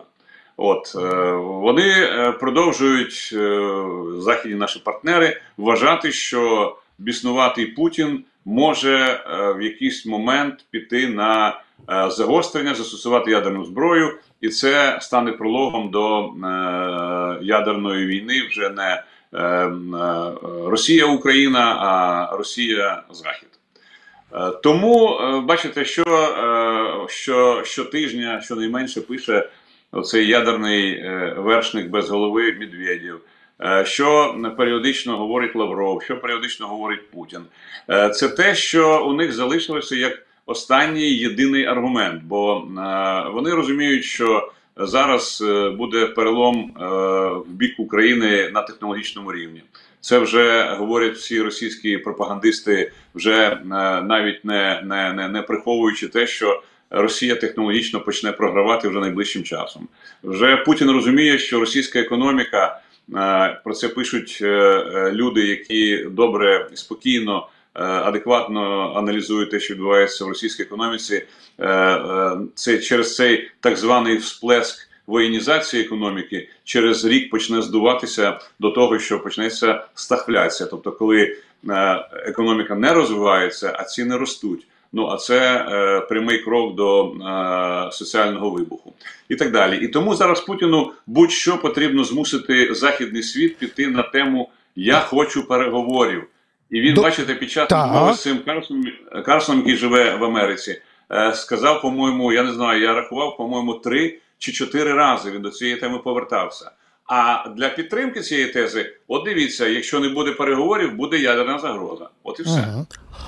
От 0.57 0.93
е, 0.97 1.33
вони 1.33 1.91
е, 1.91 2.33
продовжують 2.33 3.31
е, 3.33 3.61
західні 4.19 4.59
наші 4.59 4.79
партнери 4.79 5.41
вважати, 5.57 6.13
що 6.13 6.77
біснуватий 6.99 7.67
Путін 7.67 8.25
може 8.45 8.97
е, 8.97 9.53
в 9.53 9.63
якийсь 9.63 10.07
момент 10.07 10.65
піти 10.71 11.09
на 11.09 11.49
е, 11.49 11.55
загострення, 12.09 12.75
застосувати 12.75 13.31
ядерну 13.31 13.65
зброю, 13.65 14.19
і 14.41 14.49
це 14.49 14.99
стане 15.01 15.33
прологом 15.33 15.91
до 15.91 16.25
е, 16.25 16.31
ядерної 17.43 18.07
війни 18.07 18.43
вже 18.51 18.71
не 18.71 19.03
е, 19.33 19.39
е, 19.39 19.73
Росія 20.65 21.07
Україна, 21.07 21.77
а 21.81 22.37
Росія 22.37 23.03
Захід. 23.11 23.49
Е, 24.35 24.51
Тому 24.63 25.19
е, 25.21 25.41
бачите, 25.41 25.85
що, 25.85 26.05
е, 26.05 27.09
що 27.09 27.63
щонайменше 28.43 29.01
пише 29.01 29.49
оцей 29.93 30.27
ядерний 30.27 30.91
е, 30.93 31.35
вершник 31.39 31.89
без 31.89 32.11
голови 32.11 32.57
Медведєв, 32.61 33.21
е, 33.61 33.85
що 33.85 34.37
періодично 34.57 35.17
говорить 35.17 35.57
Лавров, 35.57 36.03
що 36.03 36.21
періодично 36.21 36.67
говорить 36.69 37.11
Путін. 37.11 37.41
Е, 37.91 38.11
Це 38.11 38.29
те, 38.29 38.55
що 38.55 39.07
у 39.07 39.13
них 39.13 39.33
залишилося 39.33 39.97
як 39.97 40.28
останній 40.49 41.11
єдиний 41.11 41.65
аргумент, 41.65 42.23
бо 42.25 42.57
е, 42.57 43.31
вони 43.33 43.51
розуміють, 43.51 44.05
що 44.05 44.53
зараз 44.77 45.45
е, 45.47 45.71
буде 45.71 46.07
перелом 46.07 46.75
е, 46.81 46.85
в 47.49 47.49
бік 47.49 47.75
України 47.79 48.51
на 48.55 48.63
технологічному 48.63 49.33
рівні. 49.33 49.63
Це 50.01 50.19
вже 50.19 50.75
говорять 50.79 51.15
всі 51.15 51.43
російські 51.43 51.99
пропагандисти, 51.99 52.93
вже 53.15 53.61
навіть 54.05 54.45
не, 54.45 54.83
не, 54.85 55.13
не, 55.13 55.29
не 55.29 55.43
приховуючи 55.43 56.09
те, 56.09 56.27
що 56.27 56.63
Росія 56.91 57.35
технологічно 57.35 58.01
почне 58.01 58.33
програвати 58.33 58.89
вже 58.89 59.01
найближчим 59.01 59.43
часом. 59.43 59.89
Вже 60.25 60.57
Путін 60.57 60.91
розуміє, 60.91 61.39
що 61.39 61.61
російська 61.61 61.99
економіка 61.99 62.81
про 63.65 63.75
це 63.75 63.89
пишуть 63.89 64.39
люди, 65.13 65.47
які 65.47 66.07
добре 66.11 66.69
і 66.73 66.77
спокійно. 66.77 67.49
Е, 67.79 67.83
Адекватно 67.83 68.93
аналізують 68.97 69.51
те, 69.51 69.61
що 69.61 69.75
відбувається 69.75 70.25
в 70.25 70.29
російській 70.29 70.63
економіці, 70.63 71.23
Е, 71.59 71.69
е, 71.69 72.39
це 72.55 72.79
через 72.79 73.17
цей 73.17 73.51
так 73.61 73.77
званий 73.77 74.17
всплеск 74.17 74.89
воєнізації 75.07 75.85
економіки 75.85 76.49
через 76.65 77.05
рік 77.05 77.31
почне 77.31 77.63
здуватися 77.63 78.39
до 78.59 78.71
того, 78.71 78.99
що 78.99 79.21
почнеться 79.21 79.85
стагфляція. 79.95 80.69
Тобто, 80.71 80.93
коли 80.93 81.37
економіка 82.13 82.75
не 82.75 82.93
розвивається, 82.93 83.77
а 83.79 83.85
ціни 83.85 84.17
ростуть. 84.17 84.67
Ну 84.93 85.07
а 85.07 85.17
це 85.17 85.67
е, 85.71 86.01
прямий 86.01 86.39
крок 86.39 86.75
до 86.75 87.07
е, 87.07 87.93
соціального 87.93 88.51
вибуху 88.51 88.93
і 89.29 89.37
так 89.37 89.53
далі. 89.53 89.85
І 89.85 89.89
тому 89.89 90.15
зараз 90.15 90.41
Путіну 90.41 90.93
будь-що 91.07 91.59
потрібно 91.59 92.05
змусити 92.05 92.75
західний 92.75 93.23
світ 93.23 93.57
піти 93.57 93.89
на 93.89 94.03
тему 94.03 94.51
Я 94.77 95.01
хочу 95.01 95.49
переговорів. 95.49 96.25
І 96.71 96.81
він, 96.81 96.95
До- 96.95 97.03
бачите, 97.03 97.35
під 97.35 97.51
час 97.51 97.69
Так. 97.69 97.93
розмови 97.93 98.15
з 98.15 98.23
цим 98.23 98.39
Карсоном, 98.39 98.85
Карсоном, 99.27 99.61
який 99.61 99.77
живе 99.77 100.17
в 100.17 100.25
Америці, 100.25 100.83
е, 101.13 101.33
сказав, 101.35 101.83
по-моєму, 101.83 102.33
я 102.33 102.43
не 102.43 102.53
знаю, 102.53 102.83
я 102.83 102.95
рахував, 102.95 103.37
по-моєму, 103.37 103.75
три 103.75 104.19
чи 104.39 104.53
чотири 104.53 104.93
рази 104.93 105.31
він 105.31 105.43
до 105.43 105.51
цієї 105.51 105.77
теми 105.77 105.99
повертався. 105.99 106.71
А 107.09 107.49
для 107.57 107.69
підтримки 107.69 108.21
цієї 108.21 108.47
тези, 108.47 108.87
от 109.09 109.25
дивіться, 109.25 109.67
якщо 109.67 110.01
не 110.01 110.09
буде 110.09 110.33
переговорів, 110.33 110.97
буде 110.97 111.19
ядерна 111.19 111.59
загроза. 111.59 112.09
От 112.25 112.41
і 112.41 112.43
все. 112.43 112.59
Мгм. 112.59 112.87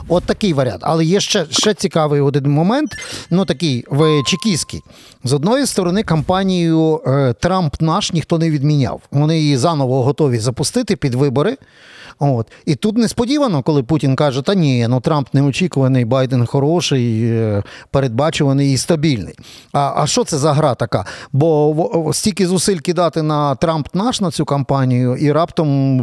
От 0.08 0.24
такий 0.24 0.52
варіант. 0.52 0.80
Але 0.84 1.04
є 1.04 1.20
ще, 1.20 1.46
ще 1.50 1.74
цікавий 1.74 2.20
один 2.20 2.50
момент, 2.50 2.96
ну 3.30 3.44
такий 3.44 3.84
в 3.90 4.22
чекістський. 4.26 4.80
З 5.24 5.32
одної 5.32 5.66
сторони, 5.66 6.02
кампанію 6.02 7.00
е, 7.06 7.34
Трамп 7.40 7.74
наш 7.80 8.12
ніхто 8.12 8.38
не 8.38 8.50
відміняв. 8.50 9.02
Вони 9.10 9.38
її 9.38 9.56
заново 9.56 10.02
готові 10.02 10.38
запустити 10.38 10.96
під 10.96 11.14
вибори. 11.14 11.56
От. 12.22 12.46
І 12.66 12.74
тут 12.74 12.98
несподівано, 12.98 13.62
коли 13.62 13.82
Путін 13.82 14.16
каже, 14.16 14.42
та 14.42 14.54
ні, 14.54 14.86
ну 14.88 15.00
Трамп 15.00 15.28
неочікуваний, 15.32 16.04
Байден 16.04 16.46
хороший, 16.46 17.30
е, 17.30 17.62
передбачуваний 17.90 18.72
і 18.72 18.76
стабільний. 18.76 19.34
А, 19.72 19.92
а 19.96 20.06
що 20.06 20.24
це 20.24 20.38
за 20.38 20.52
гра 20.52 20.74
така? 20.74 21.04
Бо 21.32 22.10
стільки 22.12 22.46
зусиль 22.46 22.78
кидати 22.78 23.22
на 23.22 23.54
Трамп 23.54 23.69
наш 23.94 24.20
на 24.20 24.30
цю 24.30 24.44
кампанію, 24.44 25.16
і 25.16 25.32
раптом 25.32 26.00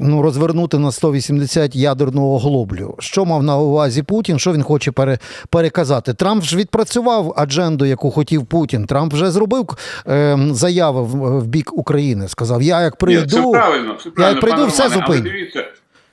ну, 0.00 0.22
розвернути 0.22 0.78
на 0.78 0.92
180 0.92 1.76
ядерного 1.76 2.38
глоблю. 2.38 2.96
Що 2.98 3.24
мав 3.24 3.42
на 3.42 3.58
увазі 3.58 4.02
Путін? 4.02 4.38
Що 4.38 4.52
він 4.52 4.62
хоче 4.62 4.92
пере, 4.92 5.18
переказати? 5.50 6.14
Трамп 6.14 6.42
ж 6.42 6.56
відпрацював 6.56 7.34
адженду, 7.36 7.84
яку 7.84 8.10
хотів 8.10 8.46
Путін. 8.46 8.86
Трамп 8.86 9.12
вже 9.12 9.30
зробив 9.30 9.68
е, 10.06 10.38
заяви 10.50 11.02
в, 11.02 11.40
в 11.40 11.46
бік 11.46 11.78
України. 11.78 12.28
Сказав: 12.28 12.62
Я 12.62 12.82
як 12.82 13.02
Ні, 13.02 13.26
це 13.26 13.42
правильно, 13.42 13.96
це 14.04 14.10
правильно, 14.10 14.40
прийду, 14.40 14.66
все 14.66 14.88
зупиню. 14.88 15.22
дивіться, 15.22 15.64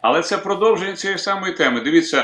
але 0.02 0.22
це 0.22 0.38
продовження 0.38 0.94
цієї 0.94 1.20
самої 1.20 1.54
теми. 1.54 1.82
Дивіться, 1.82 2.24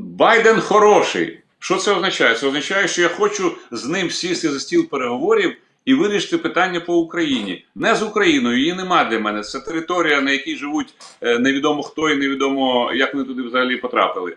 Байден 0.00 0.60
хороший. 0.60 1.38
Що 1.58 1.76
це 1.76 1.92
означає? 1.92 2.34
Це 2.34 2.46
означає, 2.46 2.88
що 2.88 3.02
я 3.02 3.08
хочу 3.08 3.52
з 3.70 3.84
ним 3.84 4.10
сісти 4.10 4.48
за 4.50 4.60
стіл 4.60 4.88
переговорів 4.88 5.56
і 5.88 5.94
вирішити 5.94 6.38
питання 6.38 6.80
по 6.80 6.96
Україні. 6.96 7.64
Не 7.74 7.94
з 7.94 8.02
Україною, 8.02 8.58
її 8.58 8.74
нема 8.74 9.04
для 9.04 9.18
мене. 9.18 9.42
Це 9.42 9.60
територія, 9.60 10.20
на 10.20 10.30
якій 10.30 10.56
живуть 10.56 10.94
е, 11.20 11.38
невідомо 11.38 11.82
хто 11.82 12.10
і 12.10 12.16
невідомо, 12.16 12.92
як 12.94 13.14
вони 13.14 13.26
туди 13.26 13.42
взагалі 13.42 13.76
потрапили. 13.76 14.36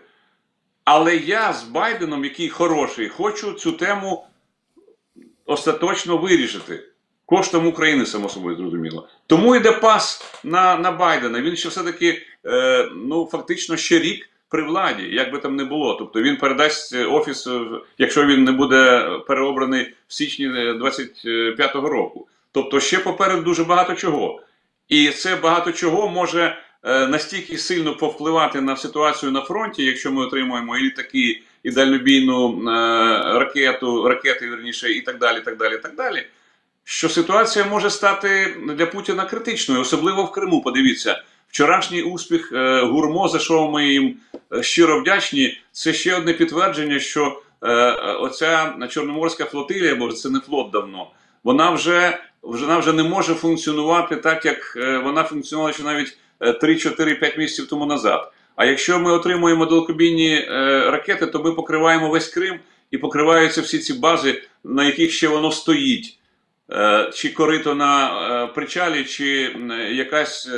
Але 0.84 1.16
я 1.16 1.52
з 1.52 1.64
Байденом, 1.64 2.24
який 2.24 2.48
хороший, 2.48 3.08
хочу 3.08 3.52
цю 3.52 3.72
тему 3.72 4.26
остаточно 5.46 6.16
вирішити. 6.16 6.82
Коштом 7.26 7.66
України, 7.66 8.06
само 8.06 8.28
собою 8.28 8.56
зрозуміло. 8.56 9.08
Тому 9.26 9.56
йде 9.56 9.72
пас 9.72 10.24
на, 10.44 10.76
на 10.76 10.92
Байдена. 10.92 11.40
Він 11.40 11.56
ще 11.56 11.68
все-таки, 11.68 12.22
е, 12.46 12.88
ну, 12.94 13.28
фактично, 13.32 13.76
ще 13.76 13.98
рік 13.98 14.28
при 14.52 14.62
владі, 14.62 15.02
як 15.02 15.32
би 15.32 15.38
там 15.38 15.56
не 15.56 15.64
було. 15.64 15.94
Тобто 15.94 16.22
він 16.22 16.36
передасть 16.36 16.94
е, 16.94 17.04
офіс, 17.04 17.46
е, 17.46 17.60
якщо 17.98 18.26
він 18.26 18.44
не 18.44 18.52
буде 18.52 19.10
переобраний 19.26 19.94
в 20.08 20.14
січні 20.14 20.48
25-го 20.48 21.88
року. 21.88 22.28
Тобто 22.52 22.80
ще 22.80 22.98
попереду 22.98 23.42
дуже 23.42 23.64
багато 23.64 23.94
чого. 23.94 24.42
І 24.88 25.10
це 25.10 25.36
багато 25.36 25.72
чого 25.72 26.08
може 26.08 26.56
е, 26.82 27.06
настільки 27.06 27.58
сильно 27.58 27.96
повпливати 27.96 28.60
на 28.60 28.76
ситуацію 28.76 29.32
на 29.32 29.40
фронті, 29.40 29.84
якщо 29.84 30.12
ми 30.12 30.22
отримуємо 30.26 30.78
і 30.78 30.82
літаки, 30.82 31.42
і 31.62 31.70
дальнобійну 31.70 32.60
е, 32.60 32.72
ракету, 33.38 34.08
ракети, 34.08 34.50
верніше, 34.50 34.92
і 34.92 35.00
так 35.00 35.18
далі, 35.18 35.40
так 35.40 35.56
далі, 35.56 35.78
так 35.78 35.94
далі. 35.96 36.26
Що 36.84 37.08
ситуація 37.08 37.64
може 37.64 37.90
стати 37.90 38.56
для 38.76 38.86
Путіна 38.86 39.24
критичною, 39.24 39.80
особливо 39.80 40.24
в 40.24 40.32
Криму. 40.32 40.62
Подивіться, 40.62 41.22
вчорашній 41.52 42.02
успіх 42.02 42.52
е, 42.52 42.82
гурмо, 42.82 43.28
за 43.28 43.38
що 43.38 43.70
ми 43.70 43.88
їм 43.88 44.16
е, 44.54 44.62
щиро 44.62 45.00
вдячні, 45.00 45.58
це 45.72 45.92
ще 45.92 46.14
одне 46.14 46.32
підтвердження, 46.32 46.98
що 46.98 47.42
е, 47.62 47.92
оця 47.96 48.74
Чорноморська 48.90 49.44
флотилія, 49.44 49.94
бо 49.94 50.12
це 50.12 50.30
не 50.30 50.40
флот 50.40 50.70
давно, 50.70 51.10
вона 51.44 51.70
вже, 51.70 52.18
вона 52.42 52.78
вже 52.78 52.92
не 52.92 53.02
може 53.02 53.34
функціонувати 53.34 54.16
так, 54.16 54.44
як 54.44 54.76
вона 55.04 55.24
функціонувала 55.24 55.72
ще 55.72 55.82
навіть 55.82 56.18
е, 56.40 56.50
3-4-5 56.50 57.38
місяців 57.38 57.66
тому 57.68 57.86
назад. 57.86 58.32
А 58.56 58.64
якщо 58.64 58.98
ми 58.98 59.12
отримуємо 59.12 59.66
далекобійні 59.66 60.44
ракети, 60.86 61.26
то 61.26 61.42
ми 61.42 61.52
покриваємо 61.52 62.08
весь 62.08 62.28
Крим 62.28 62.60
і 62.90 62.98
покриваються 62.98 63.60
всі 63.60 63.78
ці 63.78 63.94
бази, 63.94 64.42
на 64.64 64.84
яких 64.84 65.12
ще 65.12 65.28
воно 65.28 65.52
стоїть. 65.52 66.18
Чи 67.14 67.28
корито 67.28 67.74
на 67.74 68.46
причалі, 68.54 69.04
чи 69.04 69.56
якась 69.90 70.48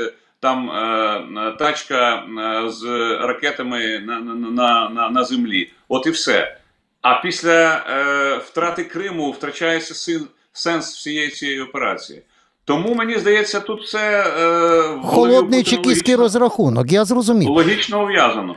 там 0.44 0.70
е, 0.70 1.40
е, 1.48 1.52
тачка 1.58 2.14
е, 2.16 2.70
з 2.70 2.84
ракетами 3.20 3.98
на, 4.06 4.20
на, 4.20 4.34
на, 4.34 4.88
на, 4.90 5.10
на 5.10 5.24
землі. 5.24 5.70
От 5.88 6.06
і 6.06 6.10
все. 6.10 6.56
А 7.02 7.14
після 7.22 7.84
е, 7.90 8.36
втрати 8.36 8.84
Криму 8.84 9.30
втрачається 9.30 9.94
син, 9.94 10.26
сенс 10.52 10.94
всієї 10.96 11.28
цієї 11.28 11.60
операції. 11.60 12.22
Тому 12.64 12.94
мені 12.94 13.18
здається, 13.18 13.60
тут 13.60 13.82
все 13.82 14.24
е, 14.38 15.00
Холодний 15.04 15.62
чекістський 15.62 16.14
логічно, 16.14 16.16
розрахунок, 16.24 16.92
я 16.92 17.04
зрозумів. 17.04 17.48
логічно 17.48 18.02
ув'язано. 18.02 18.56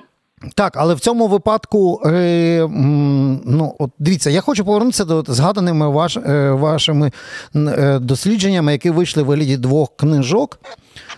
Так, 0.55 0.73
але 0.75 0.93
в 0.93 0.99
цьому 0.99 1.27
випадку, 1.27 2.01
е, 2.05 2.67
ну, 3.45 3.75
от 3.79 3.91
дивіться, 3.99 4.29
я 4.29 4.41
хочу 4.41 4.65
повернутися 4.65 5.05
до 5.05 5.23
згаданими 5.27 5.89
ваш, 5.89 6.17
е, 6.17 6.51
вашими 6.51 7.11
е, 7.55 7.99
дослідженнями, 7.99 8.71
які 8.71 8.89
вийшли 8.89 9.23
в 9.23 9.25
вигляді 9.25 9.57
двох 9.57 9.89
книжок. 9.95 10.59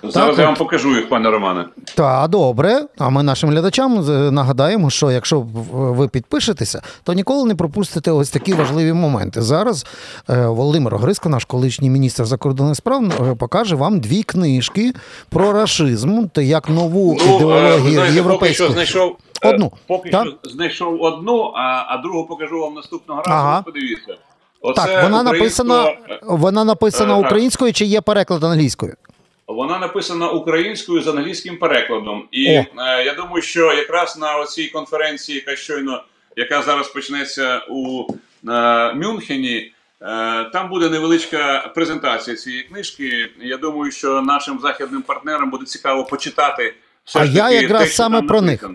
Зараз 0.03 0.29
Так, 0.29 0.39
я 0.39 0.43
вам 0.45 0.53
от. 0.53 0.59
покажу 0.59 0.95
їх, 0.95 1.09
пане 1.09 1.29
Романе. 1.29 1.65
Та 1.95 2.27
добре. 2.27 2.81
А 2.97 3.09
ми 3.09 3.23
нашим 3.23 3.49
глядачам 3.49 4.05
е, 4.09 4.31
нагадаємо, 4.31 4.89
що 4.89 5.11
якщо 5.11 5.45
ви 5.71 6.07
підпишетеся, 6.07 6.81
то 7.03 7.13
ніколи 7.13 7.47
не 7.47 7.55
пропустите 7.55 8.11
ось 8.11 8.29
такі 8.29 8.53
важливі 8.53 8.93
моменти. 8.93 9.41
Зараз 9.41 9.85
е, 10.29 10.45
Володимир 10.47 10.95
Огриско, 10.95 11.29
наш 11.29 11.45
колишній 11.45 11.89
міністр 11.89 12.25
закордонних 12.25 12.75
справ, 12.75 13.03
е, 13.31 13.35
покаже 13.35 13.75
вам 13.75 13.99
дві 13.99 14.23
книжки 14.23 14.93
про 15.29 15.53
рашизм 15.53 16.27
та 16.27 16.41
як 16.41 16.69
нову 16.69 17.17
Ну, 17.27 17.35
ідеологію 17.35 18.01
європейську. 18.13 18.63
Знайшов 19.41 19.43
е, 19.43 19.49
Одну, 19.53 19.71
Поки 19.87 20.09
так? 20.09 20.27
що 20.27 20.49
знайшов 20.49 21.01
одну, 21.01 21.53
а, 21.55 21.85
а 21.87 21.97
другу 21.97 22.25
покажу 22.25 22.59
вам 22.59 22.73
наступного 22.73 23.21
разу. 23.21 23.31
Ага. 23.31 23.61
Подивіться. 23.61 24.17
Оце 24.61 24.81
Так, 24.85 25.03
вона 25.03 25.23
написана, 25.23 25.97
вона 26.21 26.63
написана 26.63 27.13
Е, 27.13 27.19
українською 27.19 27.73
чи 27.73 27.85
є 27.85 28.01
переклад 28.01 28.43
англійською? 28.43 28.95
Вона 29.47 29.79
написана 29.79 30.29
українською 30.29 31.01
з 31.01 31.07
англійським 31.07 31.57
перекладом. 31.57 32.23
І 32.31 32.57
О. 32.57 32.65
е, 32.81 33.03
я 33.05 33.13
думаю, 33.13 33.41
що 33.41 33.73
якраз 33.73 34.17
на 34.17 34.45
цій 34.45 34.67
конференції, 34.67 35.35
яка 35.35 35.55
щойно, 35.55 36.03
яка 36.35 36.61
зараз 36.61 36.87
почнеться 36.87 37.61
у 37.69 38.03
Мюнхені, 38.95 39.71
там 40.53 40.69
буде 40.69 40.89
невеличка 40.89 41.71
презентація 41.75 42.35
цієї 42.35 42.63
книжки. 42.63 43.29
Я 43.41 43.57
думаю, 43.57 43.91
що 43.91 44.21
нашим 44.21 44.59
західним 44.59 45.01
партнерам 45.01 45.49
буде 45.49 45.65
цікаво 45.65 46.03
почитати. 46.03 46.73
Все 47.05 47.19
А 47.19 47.25
ж 47.25 47.33
я 47.33 47.49
якраз 47.49 47.83
те, 47.83 47.89
саме 47.89 48.21
про 48.21 48.41
них. 48.41 48.69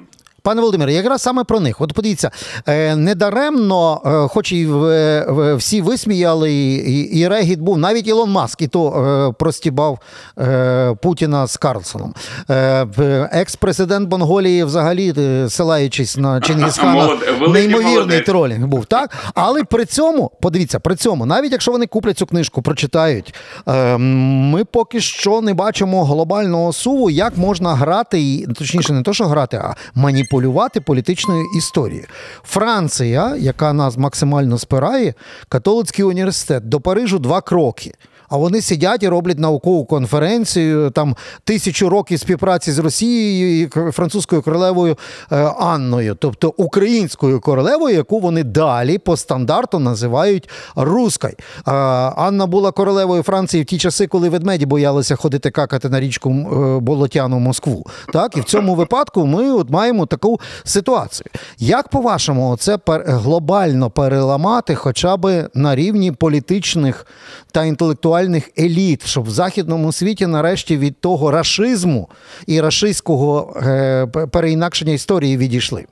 Пане 0.44 0.60
Володимире, 0.60 0.92
якраз 0.92 1.22
саме 1.22 1.44
про 1.44 1.60
них. 1.60 1.80
От 1.80 1.92
подивіться, 1.92 2.30
е, 2.68 2.96
недаремно, 2.96 4.00
е, 4.06 4.28
хоч 4.28 4.52
і 4.52 4.66
в- 4.66 5.54
всі 5.54 5.80
висміяли, 5.82 6.52
і, 6.52 7.00
і, 7.00 7.28
Регіт 7.28 7.60
був, 7.60 7.78
навіть 7.78 8.08
Ілон 8.08 8.30
Маск 8.30 8.62
і 8.62 8.66
то 8.68 8.88
е, 8.88 9.32
простібав 9.38 9.98
е, 10.38 10.94
Путіна 11.02 11.46
з 11.46 11.56
Карлсоном. 11.56 12.14
Е, 12.50 12.86
екс-президент 13.32 14.10
Монголії, 14.10 14.64
взагалі, 14.64 15.14
е, 15.18 15.48
силаючись 15.48 16.16
на 16.16 16.40
Чингісхана, 16.40 17.08
неймовірний 17.48 18.20
тролінг 18.20 18.66
був, 18.66 18.86
так? 18.86 19.10
Але 19.34 19.64
при 19.64 19.84
цьому, 19.84 20.30
подивіться, 20.40 20.78
при 20.80 20.96
цьому, 20.96 21.26
навіть 21.26 21.52
якщо 21.52 21.72
вони 21.72 21.86
куплять 21.86 22.18
цю 22.18 22.26
книжку, 22.26 22.62
прочитають, 22.62 23.34
е, 23.68 23.96
ми 23.98 24.64
поки 24.64 25.00
що 25.00 25.40
не 25.40 25.54
бачимо 25.54 26.04
глобального 26.04 26.72
суву, 26.72 27.10
як 27.10 27.36
можна 27.36 27.74
грати, 27.74 28.46
точніше, 28.58 28.92
не 28.92 29.02
то, 29.02 29.12
що 29.12 29.24
грати, 29.24 29.56
а 29.56 29.74
маніпулювати 29.94 30.33
політичною 30.80 31.44
історією. 31.58 32.06
Франція, 32.42 33.36
яка 33.36 33.72
нас 33.72 33.96
максимально 33.96 34.58
спирає, 34.58 35.14
католицький 35.48 36.04
університет 36.04 36.68
до 36.68 36.80
Парижу 36.80 37.18
два 37.18 37.40
кроки. 37.40 37.94
А 38.34 38.36
вони 38.36 38.60
сидять 38.60 39.02
і 39.02 39.08
роблять 39.08 39.38
наукову 39.38 39.84
конференцію, 39.84 40.90
там 40.90 41.16
тисячу 41.44 41.88
років 41.88 42.20
співпраці 42.20 42.72
з 42.72 42.78
Росією 42.78 43.62
і 43.62 43.68
французькою 43.92 44.42
королевою 44.42 44.98
е, 45.32 45.36
Анною, 45.58 46.14
тобто 46.14 46.54
українською 46.56 47.40
королевою, 47.40 47.96
яку 47.96 48.20
вони 48.20 48.44
далі 48.44 48.98
по 48.98 49.16
стандарту 49.16 49.78
називають 49.78 50.48
Руською. 50.76 51.32
Е, 51.32 51.70
Анна 52.16 52.46
була 52.46 52.72
королевою 52.72 53.22
Франції 53.22 53.62
в 53.62 53.66
ті 53.66 53.78
часи, 53.78 54.06
коли 54.06 54.28
ведмеді 54.28 54.66
боялися 54.66 55.16
ходити 55.16 55.50
какати 55.50 55.88
на 55.88 56.00
річку 56.00 56.30
е, 56.30 56.80
Болотяну 56.80 57.38
Москву. 57.38 57.86
Так, 58.12 58.36
і 58.36 58.40
в 58.40 58.44
цьому 58.44 58.74
випадку 58.74 59.26
ми 59.26 59.52
от 59.52 59.70
маємо 59.70 60.06
таку 60.06 60.40
ситуацію. 60.64 61.26
Як 61.58 61.88
по-вашому, 61.88 62.56
це 62.56 62.78
глобально 63.06 63.90
переламати, 63.90 64.74
хоча 64.74 65.16
б 65.16 65.48
на 65.54 65.74
рівні 65.76 66.12
політичних 66.12 67.06
та 67.52 67.64
інтелектуальних 67.64 68.23
еліт, 68.58 69.06
щоб 69.06 69.24
в 69.24 69.30
західному 69.30 69.92
світі 69.92 70.26
нарешті 70.26 70.76
від 70.76 71.00
того 71.00 71.30
рашизму 71.30 72.10
і 72.46 72.60
рашистського 72.60 73.60
е, 73.62 74.06
переінакшення 74.32 74.92
історії 74.92 75.36
відійшли? 75.36 75.86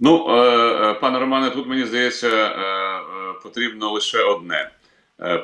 Ну, 0.00 0.26
е, 0.28 0.32
е, 0.90 0.94
пане 0.94 1.18
Романе, 1.18 1.50
тут 1.50 1.68
мені 1.68 1.84
здається, 1.84 2.50
потрібно 3.42 3.90
лише 3.90 4.18
одне. 4.18 4.70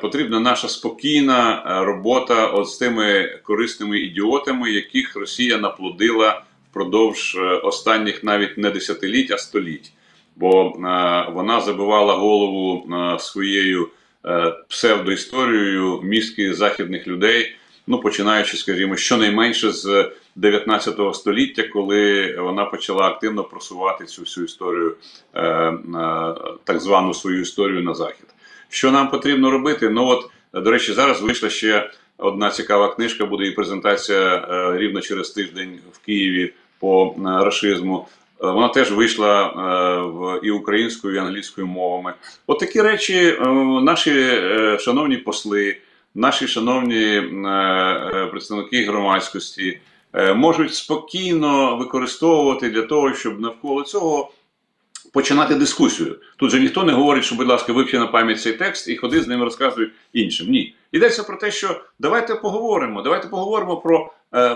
Потрібна 0.01 0.39
наша 0.39 0.67
спокійна 0.67 1.63
робота 1.85 2.47
от 2.47 2.69
з 2.69 2.77
тими 2.77 3.39
корисними 3.43 3.99
ідіотами, 3.99 4.71
яких 4.71 5.15
Росія 5.15 5.57
наплодила 5.57 6.43
впродовж 6.71 7.37
останніх 7.63 8.23
навіть 8.23 8.57
не 8.57 8.69
десятиліть, 8.69 9.31
а 9.31 9.37
століть. 9.37 9.91
Бо 10.35 10.69
вона 11.33 11.61
забивала 11.61 12.13
голову 12.13 12.87
своєю 13.19 13.89
псевдоісторією 14.69 16.01
мізки 16.03 16.53
західних 16.53 17.07
людей, 17.07 17.55
ну 17.87 17.99
починаючи, 17.99 18.57
скажімо, 18.57 18.95
щонайменше 18.95 19.71
з 19.71 20.11
19 20.35 21.15
століття, 21.15 21.63
коли 21.63 22.35
вона 22.39 22.65
почала 22.65 23.01
активно 23.03 23.43
просувати 23.43 24.05
цю 24.05 24.21
всю 24.21 24.45
історію, 24.45 24.95
е, 25.33 25.43
е, 25.43 25.75
так 26.63 26.79
звану 26.79 27.13
свою 27.13 27.41
історію 27.41 27.83
на 27.83 27.93
захід. 27.93 28.25
Що 28.69 28.91
нам 28.91 29.09
потрібно 29.09 29.51
робити? 29.51 29.89
Ну 29.89 30.07
от, 30.07 30.29
до 30.53 30.71
речі, 30.71 30.93
зараз 30.93 31.21
вийшла 31.21 31.49
ще 31.49 31.91
одна 32.17 32.49
цікава 32.49 32.95
книжка, 32.95 33.25
буде 33.25 33.45
і 33.45 33.51
презентація 33.51 34.35
е, 34.35 34.77
рівно 34.77 35.01
через 35.01 35.29
тиждень 35.29 35.79
в 35.91 36.05
Києві 36.05 36.53
по 36.79 37.15
е, 37.17 37.21
рашизму. 37.23 38.07
Е, 38.43 38.47
Вона 38.47 38.69
теж 38.69 38.91
вийшла 38.91 39.45
е, 39.45 39.51
в 40.01 40.39
і 40.43 40.51
українською, 40.51 41.15
і 41.15 41.17
англійською 41.17 41.67
мовами. 41.67 42.13
От 42.47 42.59
такі 42.59 42.81
речі 42.81 43.17
е, 43.17 43.47
наші 43.81 44.39
шановні 44.79 45.17
посли, 45.17 45.77
наші 46.15 46.47
шановні 46.47 47.21
представники 48.31 48.85
громадськості 48.85 49.79
можуть 50.35 50.73
спокійно 50.73 51.77
використовувати 51.77 52.69
для 52.69 52.81
того, 52.81 53.13
щоб 53.13 53.41
навколо 53.41 53.83
цього 53.83 54.31
починати 55.13 55.55
дискусію. 55.55 56.15
Тут 56.37 56.51
же 56.51 56.59
ніхто 56.59 56.83
не 56.83 56.93
говорить, 56.93 57.23
що, 57.23 57.35
будь 57.35 57.47
ласка, 57.47 57.73
вивчи 57.73 57.99
на 57.99 58.07
пам'ять 58.07 58.41
цей 58.41 58.53
текст 58.53 58.87
і 58.87 58.97
ходи 58.97 59.21
з 59.21 59.27
ним 59.27 59.43
розказуй 59.43 59.91
іншим. 60.13 60.47
Ні. 60.49 60.75
Йдеться 60.91 61.23
про 61.23 61.37
те, 61.37 61.51
що 61.51 61.81
давайте 61.99 62.35
поговоримо. 62.35 63.01
Давайте 63.01 63.27
поговоримо 63.27 63.77
про, 63.77 64.13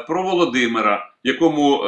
про 0.08 0.24
Володимира, 0.24 1.12
якому 1.24 1.84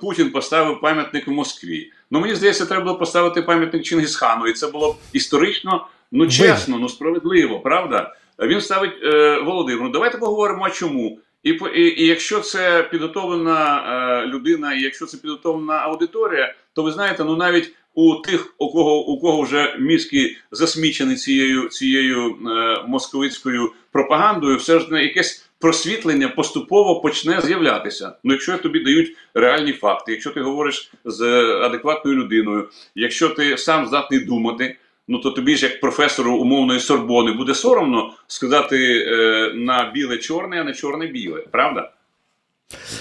Путін 0.00 0.30
поставив 0.30 0.80
пам'ятник 0.80 1.26
в 1.26 1.30
Москві. 1.30 1.92
Ну 2.10 2.20
мені 2.20 2.34
здається, 2.34 2.66
треба 2.66 2.84
було 2.84 2.98
поставити 2.98 3.42
пам'ятник 3.42 3.82
Чингісхану, 3.82 4.46
і 4.46 4.52
це 4.52 4.66
було 4.66 4.92
б 4.92 4.96
історично, 5.12 5.86
ну 6.12 6.28
чесно, 6.28 6.78
ну 6.78 6.88
справедливо, 6.88 7.60
правда? 7.60 8.14
Він 8.38 8.60
ставить 8.60 8.92
е, 9.02 9.40
Володимиру. 9.40 9.88
Давайте 9.88 10.18
поговоримо, 10.18 10.64
а 10.64 10.70
чому. 10.70 11.18
І, 11.42 11.50
і, 11.74 12.02
і 12.02 12.06
якщо 12.06 12.40
це 12.40 12.82
підготовлена 12.82 13.84
е, 14.22 14.26
людина, 14.26 14.74
і 14.74 14.80
якщо 14.80 15.06
це 15.06 15.16
підготовлена 15.16 15.74
аудиторія, 15.74 16.54
то 16.72 16.82
ви 16.82 16.92
знаєте, 16.92 17.24
ну 17.24 17.36
навіть 17.36 17.72
у 17.94 18.14
тих, 18.14 18.54
у 18.58 18.72
кого 18.72 19.06
у 19.06 19.20
кого 19.20 19.42
вже 19.42 19.76
мізки 19.78 20.36
засмічені 20.50 21.14
цією 21.14 21.68
цією 21.68 22.26
е, 22.26 22.82
московицькою 22.86 23.72
пропагандою, 23.92 24.56
все 24.56 24.80
ж 24.80 25.02
якесь 25.02 25.45
просвітлення 25.58 26.28
поступово 26.28 27.00
почне 27.00 27.40
з'являтися. 27.40 28.12
Ну, 28.24 28.32
якщо 28.32 28.58
тобі 28.58 28.80
дають 28.80 29.16
реальні 29.34 29.72
факти, 29.72 30.12
якщо 30.12 30.30
ти 30.30 30.40
говориш 30.40 30.92
з 31.04 31.22
адекватною 31.62 32.16
людиною, 32.16 32.68
якщо 32.94 33.28
ти 33.28 33.58
сам 33.58 33.86
здатний 33.86 34.20
думати. 34.20 34.76
Ну 35.08 35.18
то 35.18 35.30
тобі 35.30 35.56
ж 35.56 35.66
як 35.66 35.80
професору 35.80 36.36
умовної 36.36 36.80
Сорбони 36.80 37.32
буде 37.32 37.54
соромно 37.54 38.12
сказати 38.26 39.06
е, 39.08 39.52
на 39.54 39.90
біле 39.94 40.18
чорне, 40.18 40.60
а 40.60 40.64
не 40.64 40.72
чорне 40.72 41.06
біле, 41.06 41.44
правда? 41.50 41.92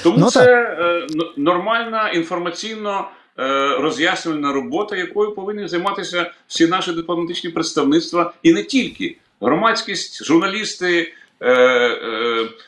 Тому 0.03 0.17
Ну, 0.19 0.29
це 0.29 0.53
е, 0.53 1.07
нормальна 1.37 2.09
інформаційно 2.09 3.07
е, 3.39 3.69
роз'яснювальна 3.77 4.53
робота, 4.53 4.95
якою 4.95 5.31
повинні 5.31 5.67
займатися 5.67 6.31
всі 6.47 6.67
наші 6.67 6.91
дипломатичні 6.91 7.49
представництва, 7.49 8.33
і 8.43 8.53
не 8.53 8.63
тільки 8.63 9.17
громадськість, 9.41 10.25
журналісти, 10.25 11.13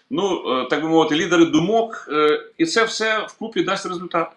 ну 0.10 0.42
е, 0.62 0.68
так 0.70 0.82
би 0.82 0.90
мовити, 0.90 1.16
лідери 1.16 1.46
думок, 1.46 2.10
е, 2.12 2.40
і 2.58 2.66
це 2.66 2.84
все 2.84 3.26
вкупі 3.28 3.64
дасть 3.64 3.86
результат. 3.86 4.28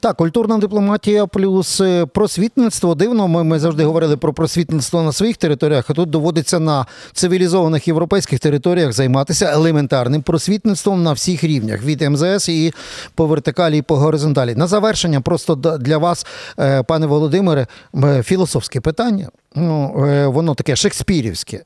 Так, 0.00 0.16
культурна 0.16 0.58
дипломатія 0.58 1.26
плюс 1.26 1.80
е, 1.80 2.06
просвітництво. 2.06 2.94
Дивно, 2.94 3.28
ми, 3.28 3.44
ми 3.44 3.58
завжди 3.58 3.84
говорили 3.84 4.16
про 4.16 4.32
просвітництво 4.32 5.02
на 5.02 5.12
своїх 5.12 5.36
територіях, 5.36 5.90
а 5.90 5.92
тут 5.92 6.10
доводиться 6.10 6.58
на 6.58 6.86
цивілізованих 7.12 7.88
європейських 7.88 8.40
територіях 8.40 8.92
займатися 8.92 9.50
елементарним 9.52 10.22
просвітництвом 10.22 11.02
на 11.02 11.12
всіх 11.12 11.44
рівнях 11.44 11.82
від 11.82 12.02
МЗС 12.10 12.48
і 12.48 12.72
по 13.14 13.26
вертикалі, 13.26 13.78
і 13.78 13.82
по 13.82 13.96
горизонталі. 13.96 14.54
На 14.54 14.66
завершення, 14.66 15.20
просто 15.20 15.54
для 15.54 15.98
вас, 15.98 16.26
е, 16.58 16.82
пане 16.82 17.06
Володимире, 17.06 17.66
е, 18.04 18.22
філософське 18.22 18.80
питання. 18.80 19.28
Ну, 19.54 20.06
е, 20.06 20.26
воно 20.26 20.54
таке 20.54 20.76
шекспірівське. 20.76 21.62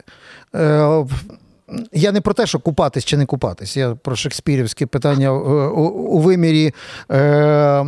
Я 1.93 2.13
не 2.13 2.21
про 2.21 2.35
те, 2.35 2.47
що 2.47 2.59
купатись 2.59 3.05
чи 3.05 3.17
не 3.17 3.27
купатись. 3.27 3.77
Я 3.77 3.95
про 4.03 4.17
шекспірівське 4.17 4.87
питання 4.87 5.29
е, 5.29 5.31
у, 5.31 5.83
у 5.89 6.19
вимірі 6.19 6.75
е, 7.11 7.81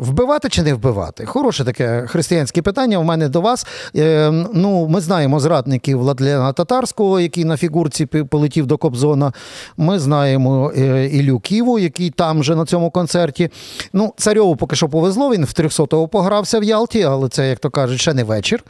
вбивати 0.00 0.48
чи 0.48 0.62
не 0.62 0.74
вбивати. 0.74 1.26
Хороше 1.26 1.64
таке 1.64 2.06
християнське 2.06 2.62
питання. 2.62 2.98
У 2.98 3.02
мене 3.02 3.28
до 3.28 3.40
вас. 3.40 3.66
Е, 3.96 4.30
ну, 4.54 4.88
ми 4.88 5.00
знаємо 5.00 5.40
зрадників 5.40 5.98
Владлена 5.98 6.52
Татарського, 6.52 7.20
який 7.20 7.44
на 7.44 7.56
фігурці 7.56 8.06
полетів 8.06 8.66
до 8.66 8.78
Кобзона. 8.78 9.32
Ми 9.76 9.98
знаємо 9.98 10.72
е, 10.78 11.06
Ілю 11.06 11.40
Ківу, 11.40 11.78
який 11.78 12.10
там 12.10 12.44
же 12.44 12.56
на 12.56 12.64
цьому 12.64 12.90
концерті. 12.90 13.50
Ну, 13.92 14.14
царьову 14.16 14.56
поки 14.56 14.76
що 14.76 14.88
повезло. 14.88 15.30
Він 15.30 15.44
в 15.44 15.48
300-го 15.48 16.08
погрався 16.08 16.58
в 16.58 16.64
Ялті, 16.64 17.02
але 17.02 17.28
це, 17.28 17.48
як 17.48 17.58
то 17.58 17.70
кажуть, 17.70 18.00
ще 18.00 18.14
не 18.14 18.24
вечір. 18.24 18.64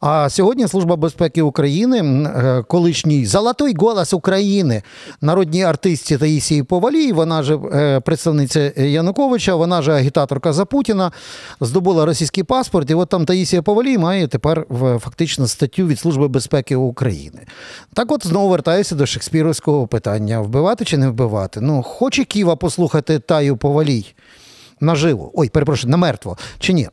А 0.00 0.30
сьогодні 0.30 0.68
Служба 0.68 0.96
безпеки 0.96 1.42
України, 1.42 1.98
е, 1.98 2.64
колишній 2.68 3.26
золотий 3.26 3.74
голос 3.78 4.11
України, 4.12 4.82
народній 5.20 5.62
артистці 5.62 6.18
Таїсії 6.18 6.62
Повалій, 6.62 7.12
вона 7.12 7.42
же 7.42 7.56
е, 7.56 8.00
представниця 8.00 8.60
Януковича, 8.76 9.54
вона 9.54 9.82
же 9.82 9.92
агітаторка 9.92 10.52
за 10.52 10.64
Путіна, 10.64 11.12
здобула 11.60 12.06
російський 12.06 12.44
паспорт. 12.44 12.90
І 12.90 12.94
от 12.94 13.08
там 13.08 13.24
Таїсія 13.24 13.62
Повалій 13.62 13.98
має 13.98 14.28
тепер 14.28 14.66
фактично 15.00 15.46
статтю 15.46 15.86
від 15.86 15.98
Служби 15.98 16.28
безпеки 16.28 16.76
України. 16.76 17.46
Так 17.94 18.12
от 18.12 18.26
знову 18.26 18.48
вертаюся 18.48 18.94
до 18.94 19.06
шекспіровського 19.06 19.86
питання: 19.86 20.40
вбивати 20.40 20.84
чи 20.84 20.96
не 20.96 21.08
вбивати? 21.08 21.60
Ну, 21.60 21.82
хоче 21.82 22.24
Ківа 22.24 22.56
послухати 22.56 23.18
Таю 23.18 23.56
Повалій 23.56 24.14
наживо. 24.82 25.30
Ой, 25.34 25.48
перепрошую, 25.48 25.90
на 25.90 25.96
мертво, 25.96 26.36
чи 26.58 26.72
ні? 26.72 26.88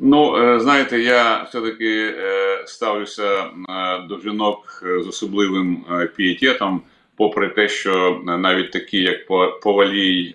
Ну, 0.00 0.36
е, 0.36 0.60
знаєте, 0.60 1.00
я 1.00 1.42
все-таки 1.42 2.14
е, 2.18 2.62
ставлюся 2.66 3.42
е, 3.42 3.48
до 4.08 4.20
жінок 4.20 4.82
з 5.04 5.08
особливим 5.08 5.84
пієтетом, 6.16 6.82
попри 7.16 7.48
те, 7.48 7.68
що 7.68 8.20
навіть 8.24 8.70
такі, 8.70 8.98
як 8.98 9.26
По- 9.26 9.58
Повалій, 9.62 10.34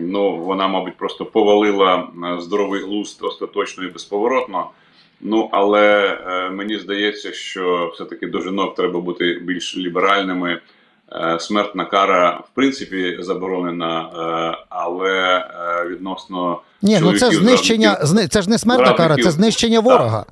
ну, 0.00 0.36
вона, 0.36 0.68
мабуть, 0.68 0.96
просто 0.96 1.26
повалила 1.26 2.08
здоровий 2.38 2.80
глузд 2.80 3.22
остаточно 3.22 3.84
і 3.84 3.88
безповоротно. 3.88 4.70
Ну, 5.20 5.48
але 5.52 6.18
мені 6.52 6.78
здається, 6.78 7.32
що 7.32 7.90
все-таки 7.94 8.26
до 8.26 8.40
жінок 8.40 8.74
треба 8.74 9.00
бути 9.00 9.38
більш 9.42 9.76
ліберальними. 9.76 10.60
Е, 11.14 11.40
Смертна 11.40 11.84
кара, 11.84 12.30
в 12.30 12.54
принципі, 12.54 13.16
заборонена, 13.20 14.00
е, 14.00 14.64
але 14.68 15.36
е, 15.38 15.88
відносно 15.88 16.60
Ні, 16.82 16.98
ну 17.02 17.18
це 17.18 17.30
знищення, 17.30 17.98
зни- 18.02 18.28
це 18.28 18.42
ж 18.42 18.50
не 18.50 18.58
смертна 18.58 18.92
кара, 18.92 19.16
це 19.16 19.30
знищення 19.30 19.80
ворога. 19.80 20.24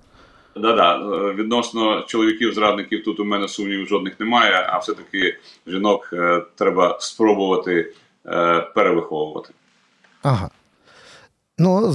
Да-да, 0.56 0.96
е, 0.96 1.34
відносно 1.34 2.00
чоловіків-зрадників 2.06 3.04
тут 3.04 3.20
у 3.20 3.24
мене 3.24 3.48
сумнівів 3.48 3.86
жодних 3.88 4.20
немає, 4.20 4.66
а 4.72 4.78
все-таки 4.78 5.36
жінок 5.66 6.10
е, 6.12 6.42
треба 6.54 6.96
спробувати 7.00 7.92
перевиховувати. 8.74 9.48
Ага. 10.22 10.50
Ну, 11.60 11.92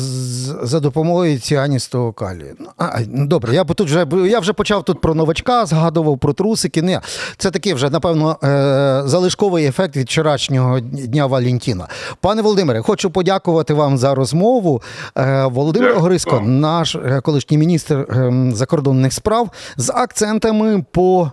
за 0.63 0.79
допомогою 0.79 1.39
ціаністого 1.39 2.13
калію. 2.13 2.55
Ну, 2.59 2.67
а, 2.77 2.99
ну, 3.07 3.27
добре, 3.27 3.55
я 3.55 3.63
тут 3.63 3.81
вже 3.81 4.07
я 4.27 4.39
вже 4.39 4.53
почав 4.53 4.83
тут 4.83 5.01
про 5.01 5.15
новачка, 5.15 5.65
згадував 5.65 6.17
про 6.17 6.33
трусики. 6.33 6.81
Ні, 6.81 6.99
це 7.37 7.51
такий 7.51 7.73
вже, 7.73 7.89
напевно, 7.89 8.37
е, 8.43 8.47
залишковий 9.05 9.65
ефект 9.65 9.97
від 9.97 10.05
вчорашнього 10.05 10.79
дня 10.79 11.25
Валентіна. 11.25 11.87
Пане 12.21 12.41
Володимире, 12.41 12.81
хочу 12.81 13.09
подякувати 13.09 13.73
вам 13.73 13.97
за 13.97 14.15
розмову. 14.15 14.81
Е, 15.17 15.45
Володимир 15.45 15.89
Дякую 15.89 16.05
Огриско, 16.05 16.39
наш 16.39 16.95
е, 16.95 17.21
колишній 17.23 17.57
міністр 17.57 18.07
закордонних 18.53 19.13
справ, 19.13 19.49
з 19.77 19.89
акцентами 19.89 20.85
по. 20.91 21.31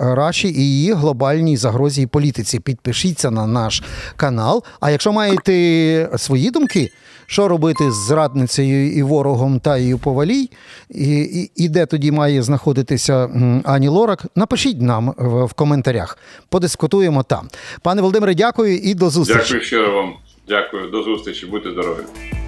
Раші 0.00 0.48
і 0.48 0.60
її 0.60 0.92
глобальній 0.92 1.56
загрозі 1.56 2.02
і 2.02 2.06
політиці. 2.06 2.60
Підпишіться 2.60 3.30
на 3.30 3.46
наш 3.46 3.82
канал. 4.16 4.64
А 4.80 4.90
якщо 4.90 5.12
маєте 5.12 6.08
свої 6.16 6.50
думки, 6.50 6.90
що 7.30 7.48
робити 7.48 7.90
з 7.90 7.94
зрадницею 7.94 8.92
і 8.92 9.02
ворогом 9.02 9.60
Таєю 9.60 9.98
Повалій, 9.98 10.50
і, 10.90 11.20
і, 11.20 11.50
і 11.56 11.68
де 11.68 11.86
тоді 11.86 12.12
має 12.12 12.42
знаходитися 12.42 13.28
Ані 13.64 13.88
Лорак, 13.88 14.26
напишіть 14.36 14.80
нам 14.80 15.14
в, 15.18 15.44
в 15.44 15.52
коментарях. 15.52 16.18
Подискутуємо 16.48 17.22
там. 17.22 17.48
Пане 17.82 18.00
Володимире, 18.02 18.34
дякую 18.34 18.76
і 18.78 18.94
до 18.94 19.10
зустрічі. 19.10 19.42
Дякую 19.42 19.62
щиро 19.62 19.94
вам. 19.94 20.12
Дякую, 20.48 20.90
до 20.90 21.02
зустрічі. 21.02 21.46
Будьте 21.46 21.70
здорові. 21.70 22.39